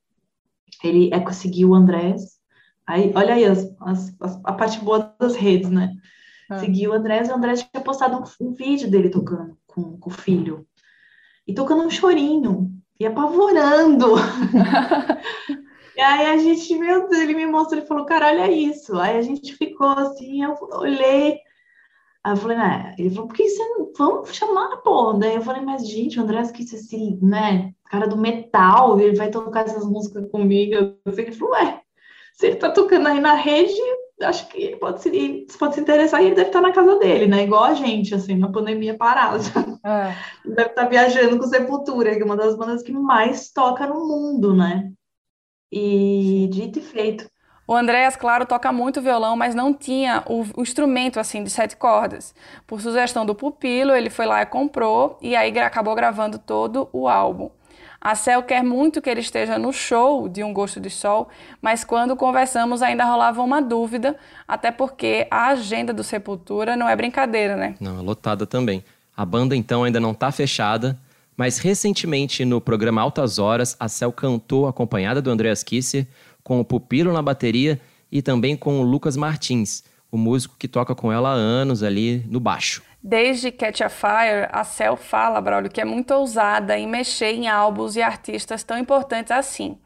ele 0.83 1.11
é 1.12 1.20
conseguiu 1.20 1.70
o 1.70 1.74
Andrés, 1.74 2.39
Aí, 2.90 3.12
olha 3.14 3.35
aí 3.35 3.44
as, 3.44 3.72
as, 3.81 4.16
a 4.42 4.53
parte 4.53 4.81
boa 4.81 5.14
das 5.16 5.37
redes, 5.37 5.70
né? 5.70 5.94
Ah. 6.50 6.59
Seguiu 6.59 6.90
o 6.90 6.94
Andrés 6.94 7.29
e 7.29 7.31
o 7.31 7.37
Andrés 7.37 7.62
tinha 7.62 7.85
postado 7.85 8.16
um, 8.18 8.48
um 8.48 8.53
vídeo 8.53 8.90
dele 8.90 9.09
tocando 9.09 9.57
com, 9.64 9.96
com, 9.96 10.11
o 10.11 10.12
filho. 10.12 10.66
E 11.46 11.55
tocando 11.55 11.85
um 11.85 11.90
chorinho. 11.90 12.68
E 12.98 13.07
apavorando. 13.07 14.16
e 15.96 16.00
aí 16.00 16.26
a 16.26 16.37
gente, 16.37 16.76
meu 16.76 17.09
Deus, 17.09 17.22
ele 17.22 17.35
me 17.35 17.46
mostrou, 17.46 17.79
ele 17.79 17.87
falou, 17.87 18.05
caralho, 18.05 18.40
é 18.40 18.50
isso. 18.50 18.98
Aí 18.98 19.16
a 19.16 19.22
gente 19.22 19.55
ficou 19.55 19.90
assim, 19.90 20.42
eu 20.42 20.57
olhei. 20.72 21.38
Aí 22.24 22.33
eu 22.33 22.37
falei, 22.37 22.57
né? 22.57 22.96
Ele 22.98 23.11
falou, 23.11 23.29
por 23.29 23.37
que 23.37 23.48
você 23.48 23.62
não. 23.68 23.92
Vamos 23.96 24.35
chamar, 24.35 24.79
pô. 24.79 25.12
Daí 25.12 25.37
eu 25.37 25.42
falei, 25.42 25.62
mas 25.62 25.88
gente, 25.88 26.18
o 26.18 26.24
Andrés 26.24 26.50
quis 26.50 26.74
assim, 26.74 27.20
né? 27.22 27.72
Cara 27.88 28.09
do 28.09 28.18
metal, 28.18 28.98
ele 28.98 29.16
vai 29.16 29.31
tocar 29.31 29.64
essas 29.64 29.87
músicas 29.87 30.29
comigo. 30.29 30.96
Ele 31.07 31.33
falou, 31.33 31.55
ué 31.55 31.79
se 32.40 32.46
ele 32.46 32.55
está 32.55 32.70
tocando 32.70 33.07
aí 33.07 33.20
na 33.20 33.35
rede, 33.35 33.79
acho 34.22 34.48
que 34.48 34.62
ele 34.62 34.76
pode 34.76 35.03
se, 35.03 35.46
pode 35.59 35.74
se 35.74 35.81
interessar 35.83 36.22
e 36.22 36.26
ele 36.26 36.35
deve 36.35 36.48
estar 36.48 36.62
tá 36.62 36.68
na 36.68 36.72
casa 36.72 36.98
dele, 36.98 37.26
né? 37.26 37.42
Igual 37.42 37.64
a 37.64 37.74
gente, 37.74 38.14
assim, 38.14 38.35
na 38.35 38.50
pandemia 38.50 38.96
parada. 38.96 39.44
É. 39.85 40.14
Deve 40.42 40.70
estar 40.70 40.85
tá 40.85 40.88
viajando 40.88 41.38
com 41.38 41.46
Sepultura, 41.46 42.16
que 42.16 42.22
é 42.22 42.24
uma 42.24 42.38
das 42.38 42.57
bandas 42.57 42.83
que 42.83 42.92
mais 42.92 43.53
toca 43.53 43.87
no 43.87 44.09
mundo, 44.09 44.57
né? 44.57 44.90
E 45.70 46.48
dito 46.50 46.79
e 46.79 46.83
feito. 46.83 47.31
O 47.68 47.74
Andréas, 47.74 48.16
claro, 48.16 48.46
toca 48.46 48.72
muito 48.72 49.03
violão, 49.03 49.37
mas 49.37 49.55
não 49.55 49.74
tinha 49.74 50.24
o, 50.26 50.42
o, 50.57 50.62
instrumento 50.62 51.20
assim 51.20 51.44
de 51.44 51.50
sete 51.50 51.76
cordas. 51.76 52.35
Por 52.66 52.81
sugestão 52.81 53.26
do 53.26 53.35
pupilo, 53.35 53.92
ele 53.92 54.09
foi 54.09 54.24
lá 54.24 54.40
e 54.40 54.46
comprou 54.46 55.18
e 55.20 55.37
aí 55.37 55.57
acabou 55.59 55.94
gravando 55.94 56.38
todo 56.38 56.88
o 56.90 57.07
álbum. 57.07 57.50
A 58.00 58.14
Cel 58.14 58.42
quer 58.42 58.64
muito 58.64 59.02
que 59.02 59.10
ele 59.10 59.20
esteja 59.20 59.58
no 59.58 59.74
show 59.74 60.26
de 60.26 60.42
Um 60.42 60.54
Gosto 60.54 60.80
de 60.80 60.88
Sol, 60.88 61.28
mas 61.60 61.84
quando 61.84 62.16
conversamos 62.16 62.80
ainda 62.80 63.04
rolava 63.04 63.42
uma 63.42 63.60
dúvida, 63.60 64.16
até 64.48 64.70
porque 64.70 65.26
a 65.30 65.48
agenda 65.48 65.92
do 65.92 66.02
Sepultura 66.02 66.76
não 66.76 66.88
é 66.88 66.96
brincadeira, 66.96 67.56
né? 67.56 67.74
Não, 67.78 67.98
é 67.98 68.02
lotada 68.02 68.46
também. 68.46 68.82
A 69.14 69.26
banda 69.26 69.54
então 69.54 69.84
ainda 69.84 70.00
não 70.00 70.12
está 70.12 70.32
fechada, 70.32 70.98
mas 71.36 71.58
recentemente 71.58 72.42
no 72.42 72.58
programa 72.58 73.02
Altas 73.02 73.38
Horas, 73.38 73.76
a 73.78 73.86
Cel 73.86 74.12
cantou 74.12 74.66
acompanhada 74.66 75.20
do 75.20 75.30
Andreas 75.30 75.62
Kisser, 75.62 76.06
com 76.42 76.58
o 76.58 76.64
Pupilo 76.64 77.12
na 77.12 77.20
bateria 77.20 77.78
e 78.10 78.22
também 78.22 78.56
com 78.56 78.80
o 78.80 78.82
Lucas 78.82 79.14
Martins, 79.14 79.84
o 80.10 80.16
músico 80.16 80.56
que 80.58 80.66
toca 80.66 80.94
com 80.94 81.12
ela 81.12 81.30
há 81.30 81.34
anos 81.34 81.82
ali 81.82 82.24
no 82.30 82.40
baixo. 82.40 82.82
Desde 83.02 83.50
Catch 83.50 83.80
a 83.80 83.88
Fire, 83.88 84.48
a 84.52 84.62
Cell 84.62 84.96
fala, 84.96 85.40
Braulio, 85.40 85.70
que 85.70 85.80
é 85.80 85.84
muito 85.84 86.12
ousada 86.12 86.78
em 86.78 86.86
mexer 86.86 87.32
em 87.32 87.48
álbuns 87.48 87.96
e 87.96 88.02
artistas 88.02 88.62
tão 88.62 88.76
importantes 88.76 89.30
assim. 89.30 89.78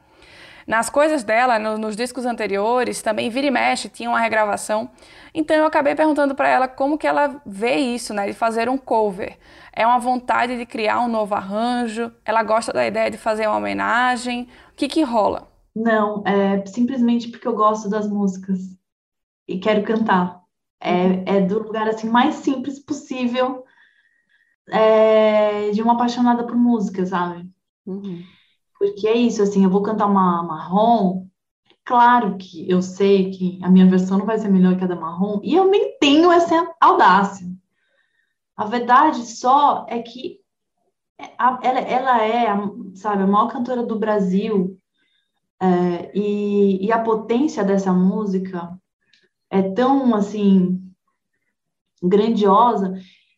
Nas 0.67 0.89
coisas 0.89 1.23
dela, 1.23 1.59
no, 1.59 1.77
nos 1.77 1.95
discos 1.95 2.25
anteriores, 2.25 3.01
também 3.01 3.29
vira 3.29 3.47
e 3.47 3.51
mexe, 3.51 3.87
tinha 3.87 4.09
uma 4.09 4.19
regravação. 4.19 4.89
Então 5.33 5.55
eu 5.55 5.65
acabei 5.65 5.93
perguntando 5.93 6.33
para 6.33 6.49
ela 6.49 6.67
como 6.67 6.97
que 6.97 7.05
ela 7.05 7.39
vê 7.45 7.75
isso, 7.75 8.13
né, 8.13 8.25
de 8.25 8.33
fazer 8.33 8.67
um 8.67 8.77
cover. 8.77 9.37
É 9.71 9.85
uma 9.85 9.99
vontade 9.99 10.57
de 10.57 10.65
criar 10.65 10.99
um 11.01 11.07
novo 11.07 11.35
arranjo? 11.35 12.11
Ela 12.25 12.41
gosta 12.41 12.73
da 12.73 12.85
ideia 12.85 13.11
de 13.11 13.17
fazer 13.17 13.47
uma 13.47 13.57
homenagem? 13.57 14.49
O 14.71 14.75
que 14.75 14.87
que 14.87 15.03
rola? 15.03 15.47
Não, 15.75 16.23
é 16.25 16.65
simplesmente 16.65 17.29
porque 17.29 17.47
eu 17.47 17.55
gosto 17.55 17.87
das 17.87 18.09
músicas 18.09 18.59
e 19.47 19.59
quero 19.59 19.83
cantar. 19.83 20.44
É, 20.79 21.37
é 21.37 21.41
do 21.41 21.59
lugar 21.59 21.87
assim 21.87 22.09
mais 22.09 22.35
simples 22.35 22.79
possível 22.79 23.63
é, 24.69 25.71
de 25.71 25.81
uma 25.81 25.93
apaixonada 25.93 26.45
por 26.45 26.55
música, 26.55 27.05
sabe? 27.05 27.49
Uhum. 27.85 28.23
Porque 28.77 29.07
é 29.07 29.15
isso, 29.15 29.41
assim, 29.41 29.63
eu 29.63 29.69
vou 29.69 29.81
cantar 29.81 30.05
uma 30.05 30.43
marrom, 30.43 31.27
claro 31.83 32.37
que 32.37 32.69
eu 32.69 32.81
sei 32.81 33.31
que 33.31 33.59
a 33.63 33.69
minha 33.69 33.87
versão 33.87 34.17
não 34.17 34.25
vai 34.25 34.37
ser 34.37 34.49
melhor 34.49 34.77
que 34.77 34.83
a 34.83 34.87
da 34.87 34.95
marrom, 34.95 35.39
e 35.43 35.53
eu 35.55 35.69
nem 35.69 35.97
tenho 35.99 36.31
essa 36.31 36.73
audácia. 36.81 37.47
A 38.57 38.65
verdade 38.65 39.25
só 39.25 39.85
é 39.87 40.01
que 40.01 40.39
ela, 41.37 41.79
ela 41.81 42.23
é, 42.23 42.47
sabe, 42.95 43.23
a 43.23 43.27
maior 43.27 43.47
cantora 43.47 43.83
do 43.83 43.97
Brasil, 43.97 44.77
é, 45.61 46.11
e, 46.13 46.85
e 46.85 46.91
a 46.91 46.99
potência 46.99 47.63
dessa 47.63 47.93
música 47.93 48.77
é 49.49 49.61
tão 49.61 50.15
assim 50.15 50.81
grandiosa 52.01 52.93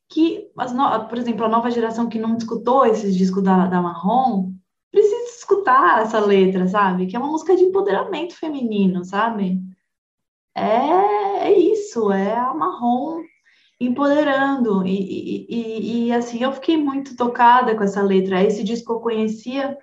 que, 0.10 0.50
no... 0.56 1.08
por 1.08 1.18
exemplo, 1.18 1.46
a 1.46 1.50
nova 1.50 1.72
geração 1.72 2.10
que 2.10 2.20
não 2.20 2.38
escutou 2.38 2.86
esses 2.86 3.16
discos 3.16 3.44
da, 3.44 3.68
da 3.68 3.82
Marrom 3.82 4.54
precisa 4.92 5.38
escutar 5.38 6.02
essa 6.02 6.20
letra, 6.20 6.68
sabe? 6.68 7.08
Que 7.08 7.16
é 7.16 7.20
uma 7.20 7.30
música 7.30 7.56
de 7.56 7.64
empoderamento 7.64 8.36
feminino, 8.36 9.04
sabe? 9.04 9.62
é, 10.58 11.50
é 11.50 11.60
isso, 11.60 12.12
é 12.12 12.34
a 12.36 12.54
marrom 12.54 13.22
empoderando. 13.80 14.86
E, 14.86 15.46
e, 15.48 15.48
e, 15.50 16.08
e, 16.08 16.14
assim, 16.14 16.44
eu 16.44 16.52
fiquei 16.52 16.78
muito 16.78 17.16
tocada 17.16 17.76
com 17.76 17.84
essa 17.84 18.02
letra. 18.02 18.44
Esse 18.44 18.64
disco 18.64 18.94
eu 18.94 19.00
conhecia 19.00 19.78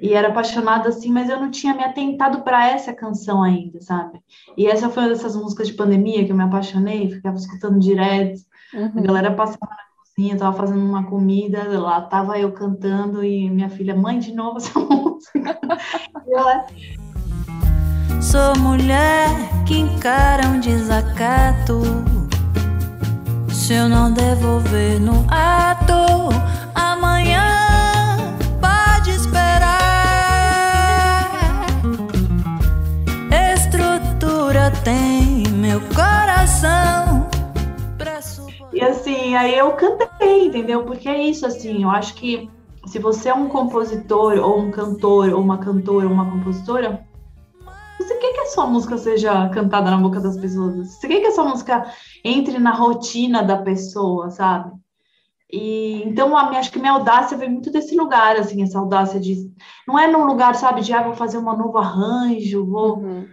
e 0.00 0.14
era 0.14 0.28
apaixonada 0.28 0.88
assim, 0.88 1.10
mas 1.12 1.28
eu 1.28 1.40
não 1.40 1.50
tinha 1.50 1.74
me 1.74 1.84
atentado 1.84 2.42
para 2.42 2.68
essa 2.68 2.92
canção 2.92 3.42
ainda, 3.42 3.80
sabe? 3.80 4.20
E 4.56 4.66
essa 4.66 4.88
foi 4.88 5.02
uma 5.02 5.08
dessas 5.10 5.36
músicas 5.36 5.68
de 5.68 5.74
pandemia 5.74 6.24
que 6.24 6.32
eu 6.32 6.36
me 6.36 6.42
apaixonei, 6.42 7.10
ficava 7.10 7.36
escutando 7.36 7.78
direto. 7.78 8.40
Uhum. 8.72 8.92
A 8.96 9.00
galera 9.00 9.32
passava 9.32 9.58
na 9.62 10.02
cozinha, 10.04 10.38
tava 10.38 10.56
fazendo 10.56 10.82
uma 10.82 11.04
comida, 11.04 11.78
lá 11.78 12.00
tava 12.00 12.38
eu 12.38 12.52
cantando 12.52 13.22
e 13.24 13.50
minha 13.50 13.68
filha, 13.68 13.94
mãe, 13.94 14.18
de 14.18 14.32
novo 14.32 14.58
essa 14.58 14.78
música. 14.80 15.58
ela, 16.28 16.66
Sou 18.20 18.56
mulher 18.58 19.28
que 19.66 19.78
encara 19.78 20.46
um 20.46 20.60
desacato. 20.60 21.80
Se 23.48 23.74
eu 23.74 23.88
não 23.88 24.12
devolver 24.12 25.00
no 25.00 25.24
ato, 25.28 25.94
amanhã 26.74 27.49
coração. 36.60 37.28
E 38.72 38.80
assim, 38.82 39.34
aí 39.34 39.56
eu 39.56 39.72
cantei, 39.72 40.46
entendeu? 40.46 40.84
Porque 40.84 41.08
é 41.08 41.22
isso, 41.22 41.46
assim, 41.46 41.82
eu 41.82 41.90
acho 41.90 42.14
que 42.14 42.50
se 42.86 42.98
você 42.98 43.28
é 43.28 43.34
um 43.34 43.48
compositor, 43.48 44.38
ou 44.38 44.58
um 44.58 44.70
cantor, 44.70 45.32
ou 45.32 45.40
uma 45.40 45.58
cantora, 45.58 46.06
ou 46.06 46.12
uma 46.12 46.30
compositora, 46.30 47.06
você 47.98 48.14
quer 48.16 48.32
que 48.32 48.40
a 48.40 48.46
sua 48.46 48.66
música 48.66 48.96
seja 48.96 49.48
cantada 49.50 49.90
na 49.90 49.96
boca 49.96 50.20
das 50.20 50.36
pessoas? 50.36 50.88
Você 50.88 51.08
quer 51.08 51.20
que 51.20 51.26
a 51.26 51.32
sua 51.32 51.44
música 51.44 51.90
entre 52.24 52.58
na 52.58 52.72
rotina 52.72 53.42
da 53.42 53.58
pessoa, 53.58 54.30
sabe? 54.30 54.72
E 55.52 56.02
então 56.04 56.36
a 56.36 56.48
minha, 56.48 56.60
acho 56.60 56.70
que 56.70 56.78
minha 56.78 56.92
audácia 56.92 57.36
vem 57.36 57.50
muito 57.50 57.72
desse 57.72 57.96
lugar, 57.96 58.36
assim, 58.36 58.62
essa 58.62 58.78
audácia 58.78 59.18
de 59.18 59.50
não 59.86 59.98
é 59.98 60.06
num 60.06 60.24
lugar, 60.24 60.54
sabe, 60.54 60.80
de 60.80 60.92
ah, 60.92 61.02
vou 61.02 61.14
fazer 61.14 61.38
um 61.38 61.42
novo 61.42 61.76
arranjo, 61.76 62.64
vou 62.64 62.98
uhum. 62.98 63.26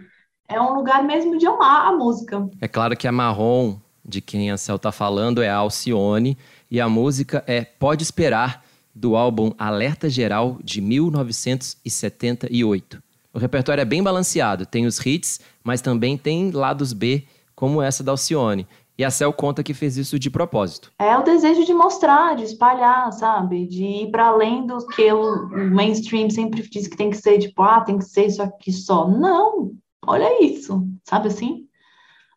É 0.48 0.60
um 0.60 0.74
lugar 0.74 1.04
mesmo 1.04 1.38
de 1.38 1.46
amar 1.46 1.86
a 1.86 1.92
música. 1.92 2.50
É 2.60 2.66
claro 2.66 2.96
que 2.96 3.06
a 3.06 3.12
marrom 3.12 3.76
de 4.04 4.20
quem 4.22 4.50
a 4.50 4.56
Cel 4.56 4.78
tá 4.78 4.90
falando 4.90 5.42
é 5.42 5.50
a 5.50 5.56
Alcione 5.56 6.38
e 6.70 6.80
a 6.80 6.88
música 6.88 7.44
é 7.46 7.64
Pode 7.64 8.02
Esperar 8.02 8.64
do 8.94 9.14
álbum 9.14 9.52
Alerta 9.58 10.08
Geral 10.08 10.56
de 10.64 10.80
1978. 10.80 13.02
O 13.34 13.38
repertório 13.38 13.82
é 13.82 13.84
bem 13.84 14.02
balanceado, 14.02 14.64
tem 14.64 14.86
os 14.86 15.04
hits, 15.04 15.38
mas 15.62 15.82
também 15.82 16.16
tem 16.16 16.50
lados 16.50 16.94
B, 16.94 17.24
como 17.54 17.82
essa 17.82 18.02
da 18.02 18.12
Alcione. 18.12 18.66
E 18.96 19.04
a 19.04 19.10
Cel 19.10 19.30
conta 19.32 19.62
que 19.62 19.74
fez 19.74 19.96
isso 19.96 20.18
de 20.18 20.28
propósito. 20.28 20.90
É 20.98 21.16
o 21.16 21.22
desejo 21.22 21.64
de 21.64 21.72
mostrar, 21.72 22.34
de 22.34 22.42
espalhar, 22.44 23.12
sabe? 23.12 23.64
De 23.66 23.84
ir 23.84 24.10
para 24.10 24.26
além 24.26 24.66
do 24.66 24.84
que 24.88 25.12
o 25.12 25.46
mainstream 25.70 26.28
sempre 26.30 26.62
diz 26.62 26.88
que 26.88 26.96
tem 26.96 27.10
que 27.10 27.16
ser, 27.16 27.38
tipo, 27.38 27.62
ah, 27.62 27.80
tem 27.82 27.98
que 27.98 28.04
ser 28.04 28.26
isso 28.26 28.42
aqui 28.42 28.72
só. 28.72 29.06
Não! 29.06 29.70
Olha 30.06 30.44
isso, 30.44 30.88
sabe 31.04 31.28
assim? 31.28 31.68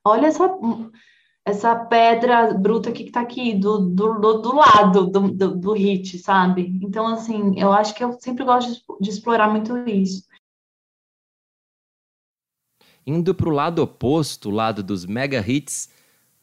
Olha 0.04 0.28
essa, 0.28 0.50
essa 1.46 1.76
pedra 1.86 2.54
bruta 2.54 2.92
que 2.92 3.12
tá 3.12 3.22
aqui, 3.22 3.54
do, 3.56 3.90
do, 3.90 4.42
do 4.42 4.56
lado 4.56 5.08
do, 5.08 5.32
do, 5.32 5.56
do 5.56 5.74
hit, 5.74 6.18
sabe? 6.20 6.80
Então, 6.82 7.08
assim, 7.08 7.58
eu 7.60 7.72
acho 7.72 7.94
que 7.94 8.04
eu 8.04 8.14
sempre 8.20 8.44
gosto 8.44 8.72
de, 8.74 8.82
de 9.02 9.10
explorar 9.10 9.50
muito 9.50 9.78
isso. 9.88 10.24
Indo 13.06 13.34
para 13.34 13.50
o 13.50 13.52
lado 13.52 13.82
oposto, 13.82 14.50
o 14.50 14.52
lado 14.52 14.84
dos 14.84 15.06
mega 15.06 15.40
hits, 15.40 15.90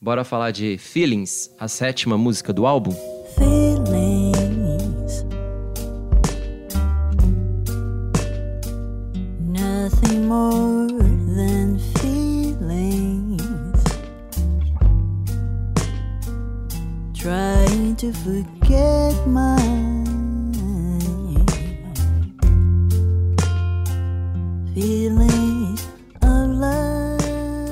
bora 0.01 0.25
falar 0.25 0.51
de 0.51 0.77
Feelings, 0.77 1.55
a 1.59 1.69
sétima 1.69 2.19
música 2.19 2.53
do 2.53 2.67
álbum? 2.67 2.93
Feelings. 3.37 5.25
Nothing 9.41 10.27
more 10.27 11.08
to 17.99 18.13
forget 18.13 19.27
my 19.27 19.59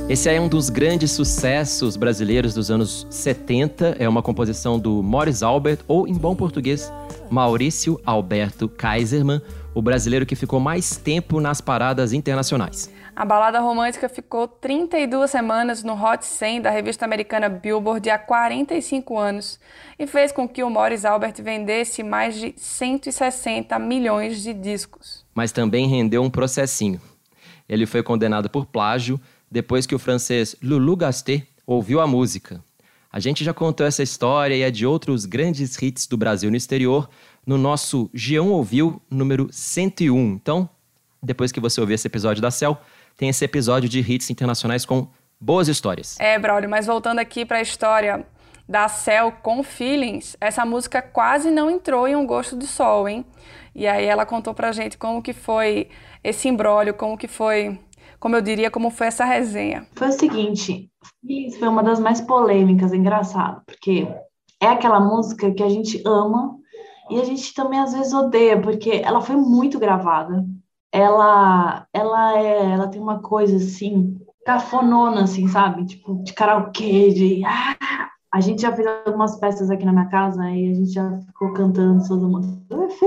Esse 0.09 0.31
é 0.31 0.41
um 0.41 0.49
dos 0.49 0.71
grandes 0.71 1.11
sucessos 1.13 1.97
brasileiros 1.97 2.55
dos 2.55 2.71
anos 2.71 3.07
70. 3.11 3.97
É 3.99 4.09
uma 4.09 4.23
composição 4.23 4.79
do 4.79 5.03
Morris 5.03 5.43
Albert, 5.43 5.81
ou 5.87 6.09
em 6.09 6.15
bom 6.15 6.35
português, 6.35 6.93
Maurício 7.29 8.01
Alberto 8.07 8.69
Kaiserman, 8.69 9.43
o 9.75 9.83
brasileiro 9.83 10.25
que 10.25 10.35
ficou 10.35 10.59
mais 10.59 10.97
tempo 10.97 11.41
nas 11.41 11.61
paradas 11.61 12.13
internacionais. 12.13 12.89
A 13.17 13.25
balada 13.25 13.59
romântica 13.61 14.11
ficou 14.11 14.47
32 14.47 15.31
semanas 15.31 15.83
no 15.83 15.95
Hot 15.95 16.23
100 16.23 16.61
da 16.61 16.71
revista 16.71 17.07
americana 17.07 17.49
Billboard 17.49 18.11
há 18.11 18.19
45 18.19 19.17
anos 19.17 19.59
e 19.99 20.07
fez 20.07 20.31
com 20.31 20.47
que 20.47 20.63
o 20.63 20.69
Morris 20.69 21.07
Albert 21.07 21.43
vendesse 21.43 22.03
mais 22.03 22.35
de 22.39 22.53
160 22.59 23.79
milhões 23.79 24.43
de 24.43 24.53
discos. 24.53 25.25
Mas 25.35 25.51
também 25.51 25.89
rendeu 25.89 26.23
um 26.23 26.29
processinho. 26.29 27.01
Ele 27.67 27.87
foi 27.87 28.03
condenado 28.03 28.51
por 28.51 28.67
plágio 28.67 29.19
depois 29.51 29.87
que 29.87 29.95
o 29.95 29.99
francês 29.99 30.55
Lulu 30.63 30.95
Gasté 30.95 31.47
ouviu 31.67 32.03
a 32.03 32.07
música. 32.07 32.63
A 33.11 33.19
gente 33.19 33.43
já 33.43 33.55
contou 33.55 33.87
essa 33.87 34.03
história 34.03 34.55
e 34.55 34.63
a 34.63 34.71
de 34.71 34.85
outros 34.85 35.25
grandes 35.25 35.81
hits 35.81 36.07
do 36.07 36.19
Brasil 36.19 36.51
no 36.51 36.57
exterior 36.59 37.09
no 37.47 37.57
nosso 37.57 38.11
Geão 38.13 38.51
Ouviu 38.51 39.01
número 39.11 39.49
101. 39.51 40.35
Então, 40.35 40.69
depois 41.23 41.51
que 41.51 41.59
você 41.59 41.81
ouvir 41.81 41.95
esse 41.95 42.07
episódio 42.07 42.43
da 42.43 42.51
Cell, 42.51 42.79
tem 43.17 43.29
esse 43.29 43.45
episódio 43.45 43.89
de 43.89 44.01
hits 44.01 44.31
internacionais 44.31 44.85
com 44.85 45.09
boas 45.41 45.69
histórias. 45.69 46.17
É, 46.19 46.39
Braulio, 46.39 46.69
mas 46.69 46.87
voltando 46.87 47.19
aqui 47.19 47.45
para 47.45 47.59
a 47.59 47.63
história 47.63 48.27
da 48.69 48.89
Cell 48.89 49.33
com 49.43 49.63
Feelings, 49.63 50.37
essa 50.41 50.65
música 50.65 51.01
quase 51.01 51.51
não 51.51 51.71
entrou 51.71 52.09
em 52.09 52.17
Um 52.17 52.27
Gosto 52.27 52.57
de 52.57 52.67
Sol, 52.67 53.09
hein? 53.09 53.25
E 53.75 53.87
aí 53.87 54.05
ela 54.05 54.27
contou 54.27 54.55
pra 54.55 54.73
gente 54.73 54.99
como 54.99 55.23
que 55.23 55.33
foi 55.33 55.89
esse 56.25 56.49
embrólio, 56.49 56.95
como 56.95 57.17
que 57.17 57.29
foi 57.29 57.79
como 58.19 58.35
eu 58.35 58.41
diria, 58.41 58.71
como 58.71 58.91
foi 58.91 59.09
essa 59.09 59.25
resenha? 59.25 59.87
Foi 59.95 60.09
o 60.09 60.13
seguinte, 60.13 60.91
isso 61.23 61.59
foi 61.59 61.69
uma 61.69 61.83
das 61.83 62.01
mais 62.01 62.21
polêmicas, 62.21 62.93
engraçado, 62.93 63.63
porque 63.67 64.09
é 64.61 64.67
aquela 64.67 64.99
música 64.99 65.53
que 65.53 65.63
a 65.63 65.69
gente 65.69 66.03
ama 66.05 66.57
e 67.11 67.21
a 67.21 67.25
gente 67.25 67.53
também 67.55 67.79
às 67.79 67.93
vezes 67.93 68.13
odeia, 68.13 68.61
porque 68.61 69.03
ela 69.05 69.21
foi 69.21 69.37
muito 69.37 69.79
gravada. 69.79 70.45
Ela, 70.97 71.87
ela 71.93 72.39
é, 72.39 72.71
ela 72.73 72.89
tem 72.89 72.99
uma 72.99 73.21
coisa 73.21 73.57
assim, 73.57 74.19
cafonona, 74.47 75.25
assim, 75.25 75.47
sabe? 75.47 75.85
Tipo, 75.85 76.23
de 76.25 76.33
karaokê, 76.33 77.13
de 77.13 77.45
ah, 77.45 77.77
a 78.33 78.41
gente 78.41 78.63
já 78.63 78.75
fez 78.75 78.89
algumas 79.05 79.39
peças 79.39 79.71
aqui 79.71 79.85
na 79.85 79.93
minha 79.93 80.09
casa 80.09 80.43
e 80.51 80.71
a 80.71 80.75
gente 80.75 80.91
já 80.93 81.21
ficou 81.27 81.53
cantando 81.53 82.03
suas 82.03 82.23
músicas. 82.23 82.99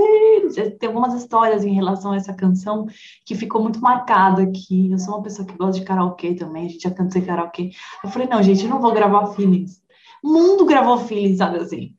Tem 0.78 0.86
algumas 0.88 1.14
histórias 1.14 1.64
em 1.64 1.74
relação 1.74 2.12
a 2.12 2.16
essa 2.16 2.32
canção 2.32 2.86
que 3.26 3.34
ficou 3.34 3.60
muito 3.60 3.80
marcada 3.80 4.42
aqui. 4.42 4.88
Eu 4.92 4.98
sou 4.98 5.14
uma 5.14 5.22
pessoa 5.24 5.46
que 5.46 5.56
gosta 5.56 5.80
de 5.80 5.84
karaokê 5.84 6.34
também, 6.34 6.66
a 6.66 6.68
gente 6.68 6.82
já 6.82 6.92
canta 6.92 7.18
em 7.18 7.24
karaokê. 7.24 7.70
Eu 8.04 8.10
falei, 8.10 8.28
não, 8.28 8.40
gente, 8.40 8.62
eu 8.62 8.70
não 8.70 8.80
vou 8.80 8.92
gravar 8.92 9.26
feelings. 9.34 9.82
O 10.22 10.32
mundo 10.32 10.64
gravou 10.64 10.96
feelings, 10.98 11.38
sabe 11.38 11.58
assim? 11.58 11.96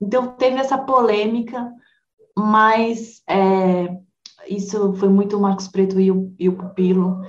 Então 0.00 0.36
teve 0.36 0.58
essa 0.58 0.78
polêmica, 0.78 1.72
mas 2.36 3.22
é, 3.28 3.96
isso 4.56 4.94
foi 4.94 5.08
muito 5.08 5.36
o 5.36 5.40
Marcos 5.40 5.68
Preto 5.68 6.00
e 6.00 6.10
o, 6.10 6.34
e 6.38 6.48
o 6.48 6.56
Pupilo. 6.56 7.20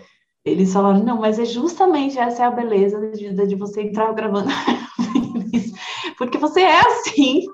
Eles 0.46 0.74
falaram, 0.74 1.04
não, 1.04 1.20
mas 1.20 1.40
é 1.40 1.46
justamente 1.46 2.20
essa 2.20 2.44
é 2.44 2.46
a 2.46 2.52
beleza 2.52 3.00
de, 3.12 3.48
de 3.48 3.56
você 3.56 3.82
entrar 3.82 4.14
gravando 4.14 4.50
porque 6.18 6.38
você 6.38 6.62
é 6.62 6.80
assim. 6.80 7.46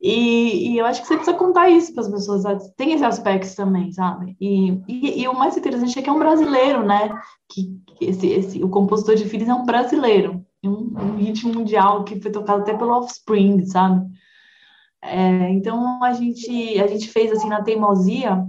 E, 0.00 0.72
e, 0.72 0.78
eu 0.78 0.84
acho 0.84 1.00
que 1.00 1.06
você 1.06 1.14
precisa 1.14 1.36
contar 1.36 1.70
isso 1.70 1.94
para 1.94 2.02
as 2.02 2.10
pessoas. 2.10 2.42
Tem 2.76 2.92
esse 2.92 3.04
aspecto 3.04 3.54
também, 3.54 3.92
sabe? 3.92 4.36
E, 4.40 4.72
e, 4.88 5.22
e, 5.22 5.28
o 5.28 5.34
mais 5.34 5.56
interessante 5.56 5.96
é 5.96 6.02
que 6.02 6.10
é 6.10 6.12
um 6.12 6.18
brasileiro, 6.18 6.84
né? 6.84 7.10
Que, 7.48 7.80
esse, 8.00 8.26
esse, 8.26 8.64
o 8.64 8.68
compositor 8.68 9.14
de 9.14 9.28
filhos 9.28 9.48
é 9.48 9.54
um 9.54 9.64
brasileiro. 9.64 10.44
Um, 10.64 10.92
um 10.98 11.16
ritmo 11.16 11.54
mundial 11.54 12.02
que 12.02 12.20
foi 12.20 12.32
tocado 12.32 12.62
até 12.62 12.76
pelo 12.76 12.92
Offspring, 12.92 13.64
sabe? 13.66 14.04
É, 15.04 15.50
então 15.50 16.02
a 16.02 16.12
gente 16.12 16.80
a 16.80 16.86
gente 16.86 17.08
fez 17.08 17.32
assim 17.32 17.48
na 17.48 17.62
teimosia 17.62 18.46